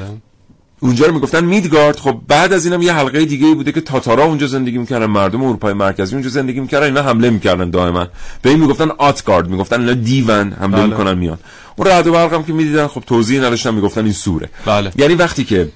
[0.83, 1.97] اونجا رو می‌گفتن میدگارد.
[1.97, 5.43] خب بعد از اینم یه حلقه دیگه ای بوده که تاتارا اونجا زندگی می‌کردن مردم
[5.43, 8.09] اروپای مرکزی اونجا زندگی می‌کردن اینا حمله می‌کردن دائما.
[8.43, 10.87] به این می‌گفتن آتگارد می‌گفتن اینا دیون حمله بله.
[10.87, 11.39] می‌کنن میان.
[11.77, 14.49] اون رعد و برق هم که می‌دیدن خب توضیح نداشتن می‌گفتن این سوره.
[14.67, 14.93] بله.
[14.97, 15.69] یعنی وقتی که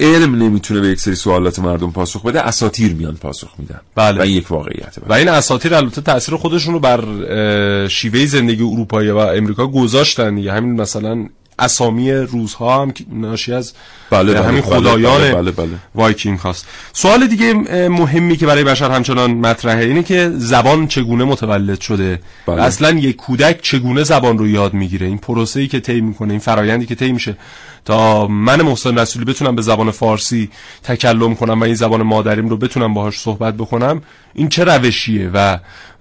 [0.00, 3.80] علم نمی‌تونه به یک سری سوالات مردم پاسخ بده اساطیر میان پاسخ میدن.
[3.94, 4.18] بله.
[4.18, 5.02] و این یک واقعیته.
[5.08, 10.80] و این اساطیر البته تاثیر خودشون رو بر شیوه زندگی اروپایی و امریکا گذاشتن همین
[10.80, 11.26] مثلا
[11.58, 13.72] اسامی روزها هم ناشی از
[14.10, 15.78] بله، بله، همین بله، خدایان بله، بله، بله.
[15.94, 17.54] وایکینگ هاست سوال دیگه
[17.88, 22.62] مهمی که برای بشر همچنان مطرحه اینه که زبان چگونه متولد شده بله.
[22.62, 26.40] اصلا یک کودک چگونه زبان رو یاد می‌گیره این پروسه ای که طی می‌کنه این
[26.40, 27.36] فرایندی که طی میشه
[27.84, 30.50] تا من محسن رسولی بتونم به زبان فارسی
[30.82, 34.02] تکلم کنم و این زبان مادریم رو بتونم باهاش صحبت بکنم
[34.34, 35.58] این چه روشیه و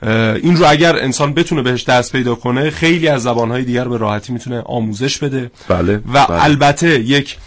[0.10, 4.34] این رو اگر انسان بتونه بهش دست پیدا کنه خیلی از زبانهای دیگر به راحتی
[4.34, 6.43] می‌تونه آموزش بده بله، و بله.
[6.43, 7.38] البته یک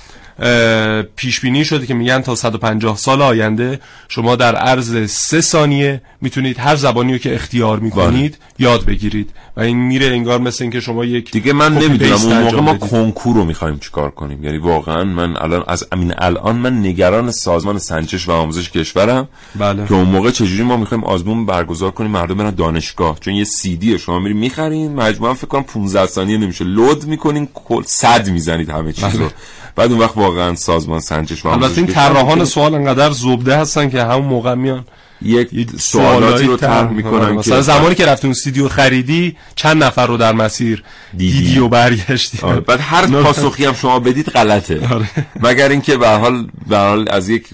[1.17, 6.59] پیش بینی شده که میگن تا 150 سال آینده شما در عرض سه ثانیه می‌تونید
[6.59, 9.31] هر زبانی رو که اختیار می‌کنید یاد بگیرید.
[9.57, 12.91] و این میره انگار مثل اینکه شما یک دیگه من نمی‌دونم اون موقع ما بدید.
[12.91, 17.79] کنکور رو می‌خوایم چیکار کنیم؟ یعنی واقعا من الان از امین الان من نگران سازمان
[17.79, 19.87] سنجش و آموزش کشورم بله.
[19.87, 23.19] که اون موقع چجوری ما می‌خوایم آزمون برگزار کنیم مردم برن دانشگاه.
[23.21, 26.65] چون یه سی دی شما میری می‌خرین مجموعا فکر کنم 15 ثانیه نمیشه.
[26.65, 29.31] لود می‌کنین کل صد می‌زنید همه چیز رو.
[29.77, 34.03] بعد اون وقت واقعا سازمان سنجش و البته این طراحان سوال انقدر زبده هستن که
[34.03, 34.85] همون موقع میان
[35.23, 40.07] یک سوالاتی رو طرح می‌کنن مثلا که زمانی که رفتی اون سیدیو خریدی چند نفر
[40.07, 40.83] رو در مسیر
[41.17, 41.39] دیدی.
[41.39, 43.07] دیدی و برگشتی آره، بعد هر.
[43.07, 45.09] پاسخی هم شما بدید غلطه آره.
[45.41, 47.49] مگر اینکه به حال به حال از یک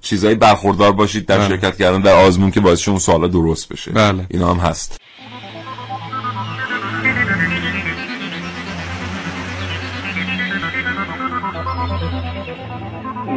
[0.00, 1.48] چیزایی برخوردار باشید در بله.
[1.48, 4.26] شرکت کردن در آزمون که باعث اون سوالا درست بشه بله.
[4.30, 5.00] اینا هم هست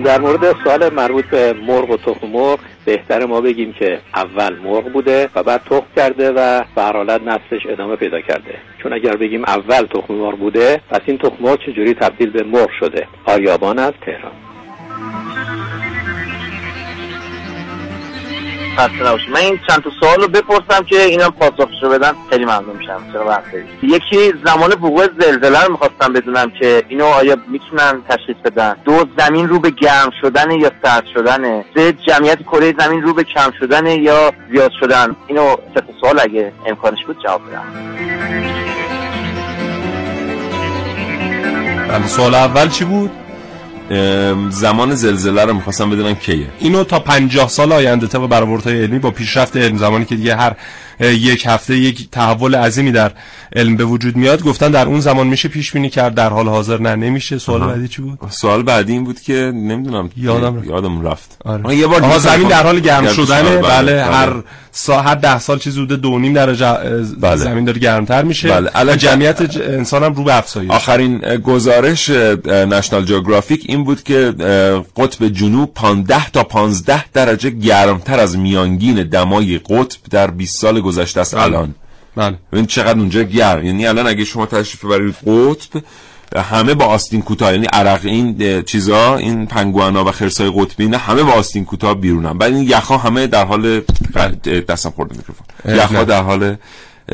[0.05, 4.83] در مورد سوال مربوط به مرغ و تخم مرغ بهتر ما بگیم که اول مرغ
[4.83, 8.55] بوده و بعد تخم کرده و به حالت نسلش ادامه پیدا کرده.
[8.83, 12.69] چون اگر بگیم اول تخم مرغ بوده پس این تخم مرغ چجوری تبدیل به مرغ
[12.79, 14.44] شده؟ آریابان از تهران.
[18.77, 22.13] خسته نباشید من این چند تا سوال رو بپرسم که اینا پاسخشو بدن.
[22.29, 23.01] خیلی ممنون میشم.
[23.13, 23.43] چرا وقت
[23.83, 29.49] یکی زمان وقوع زلزله رو می‌خواستم بدونم که اینو آیا می‌تونن تشخیص بدن؟ دو زمین
[29.49, 33.85] رو به گرم شدن یا سرد شدن سه جمعیت کره زمین رو به کم شدن
[33.85, 37.63] یا زیاد شدن؟ اینو سه سوال اگه امکانش بود جواب بدم.
[41.87, 43.11] بله، سوال اول چی بود؟
[44.49, 46.47] زمان زلزله رو می‌خواستم بدونم کیه.
[46.59, 50.55] اینو تا پنجاه سال آینده طبق برآوردهای علمی با پیشرفت علم زمانی که دیگه هر
[50.99, 53.11] یک هفته یک تحول عظیمی در
[53.55, 54.43] علم به وجود میاد.
[54.43, 56.95] گفتن در اون زمان میشه پیش بینی کرد در حال حاضر نه.
[56.95, 57.37] نمیشه.
[57.37, 61.37] سوال بعدی چی بود؟ سوال بعدی این بود که نمی‌دونم یادم یادم رفت.
[61.45, 61.75] آره.
[61.75, 63.57] یه بار زمین در حال گرم شدنه.
[63.57, 64.33] بله, بله, هر
[64.71, 66.73] سا هر ده سال چیزی حدود دو نیم درجه
[67.21, 67.35] بله.
[67.35, 68.47] زمین داره گرمتر میشه.
[68.49, 68.71] بله.
[68.75, 70.71] الان جمعیت انسان هم رو به افزایش.
[70.71, 72.09] آخرین گزارش
[72.45, 74.33] نشنال جیوگرافیک این بود که
[74.97, 81.21] قطب جنوب 15 تا 15 درجه گرمتر از میانگین دمای قطب در 20 سال گذشته
[81.21, 81.43] است بله.
[81.43, 81.75] الان.
[82.15, 82.37] بله.
[82.51, 83.65] ببین چقدر اونجا گرم.
[83.65, 85.83] یعنی الان اگه شما تشریف ببرید قطب
[86.35, 91.23] همه با آستین کوتاه یعنی عرق این چیزا این پنگوانا و خرسای قطبی نه همه
[91.23, 92.37] با آستین کوتاه بیرونن.
[92.37, 93.81] بعد این یخا همه در حال.
[94.67, 95.45] دستم خورد میکروفون.
[95.65, 96.55] یخا در حال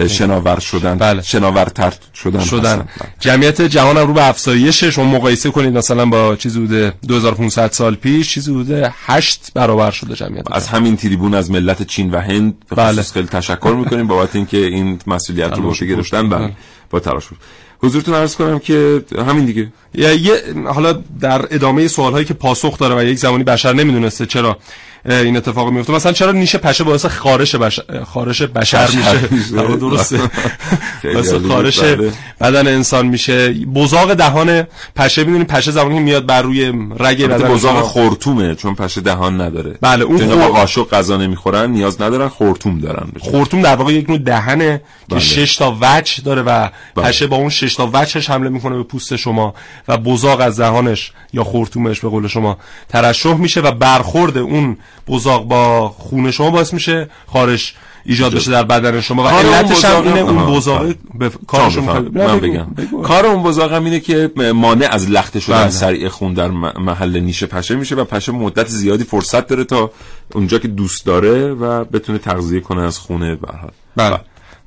[0.08, 0.98] شناور شدن.
[0.98, 1.22] بله.
[1.22, 2.44] شناورتر شدن.
[2.44, 2.76] شدن.
[2.76, 2.88] بله.
[3.20, 5.78] جمعیت جهان رو به افزایش شما مقایسه کنید.
[5.78, 10.46] مثلا با چیز بوده 2500 سال پیش چیز بوده 8 برابر شده جمعیت.
[10.52, 13.02] از همین تریبون از ملت چین و هند بله.
[13.02, 16.30] خیلی تشکر می‌کنیم بابت اینکه این مسئولیت رو به گرفتن.
[16.30, 16.52] بله.
[16.89, 17.38] با تلاش بود.
[17.84, 19.72] حضورتون عرض کنم که همین دیگه.
[19.96, 24.58] یه حالا در ادامه سوال هایی که پاسخ داره و یک زمانی بشر نمی‌دونسته چرا
[25.06, 28.89] این اتفاق میفته مثلا چرا نیشه پشه باعث خارش بشر خارش بشر
[29.32, 30.20] میشه درسته
[31.14, 32.12] باعث خارش بله.
[32.41, 37.82] بدن انسان میشه بزاق دهان پشه می‌دونی پشه زمانی میاد بر روی رگ بدن بزاق
[37.82, 40.36] خورتومه چون پشه دهان نداره بله اون.
[40.36, 43.12] با قاشق غذا نمی‌خورن نیاز ندارن خورتوم دارن.
[43.20, 45.20] خورتوم در واقع یک نوع دهنه که بله.
[45.20, 47.06] شش تا وجه داره و بله.
[47.06, 49.54] پشه با اون شش تا وجهش حمله می‌کنه به پوست شما
[49.88, 52.58] و بزاق از دهانش یا خورتومش به قول شما
[52.89, 54.78] ترشح میشه و برخورد اون
[55.08, 57.76] بزاق با خون شما باعث میشه خارش
[58.06, 62.68] ایجاد بشه در بدن شما و علتش هم اینه اون بزاق به کارش من بگم.
[63.04, 65.70] کار اون بزاق هم اینه که مانع از لخته شدن بله.
[65.70, 66.48] سریع خون در
[66.80, 69.92] محل نیشه پشه میشه و پشه مدت زیادی فرصت داره تا
[70.34, 73.48] اونجا که دوست داره و بتونه تغذیه کنه از خونه به
[73.96, 74.20] بله.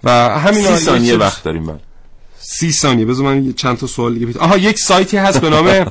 [0.05, 1.81] و همین سی ثانیه وقت داریم بعد
[2.47, 5.86] سی ثانیه بذار من چند تا سوال دیگه آها یک سایتی هست به نام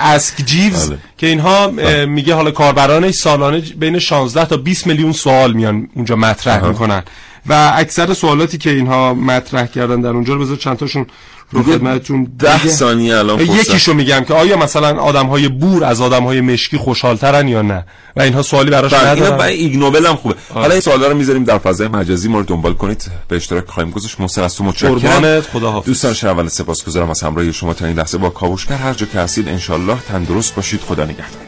[0.00, 0.98] اسک جیوز بله.
[1.18, 2.06] که اینها بله.
[2.06, 7.02] میگه حالا کاربرانش سالانه بین 16 تا 20 میلیون سوال میان اونجا مطرح می‌کنن
[7.46, 11.06] و اکثر سوالاتی که اینها مطرح کردن در اونجا رو بذار چند تاشون
[11.50, 16.24] رو خدمتتون ده ثانیه الان یکیشو میگم که آیا مثلا آدم های بور از آدم
[16.24, 17.84] های مشکی خوشحالترن یا نه؟
[18.16, 19.32] و اینها سوالی براش بله، ندارن.
[19.32, 20.34] اینا ایگنوبل هم خوبه.
[20.34, 20.60] آه.
[20.60, 23.10] حالا این سوالا رو می‌ذاریم در فضای مجازی ما رو دنبال کنید.
[23.28, 24.20] به اشتراک خواهیم گذاشت.
[24.20, 25.40] محسن از تو متشکرم.
[25.40, 28.76] خدا حافظ دوستان شنونده سپاسگزارم از همراهی شما تا این لحظه با کاوشگر.
[28.76, 30.80] هر جا که هستید ان تندرست باشید.
[30.80, 31.47] خدا نگهدار.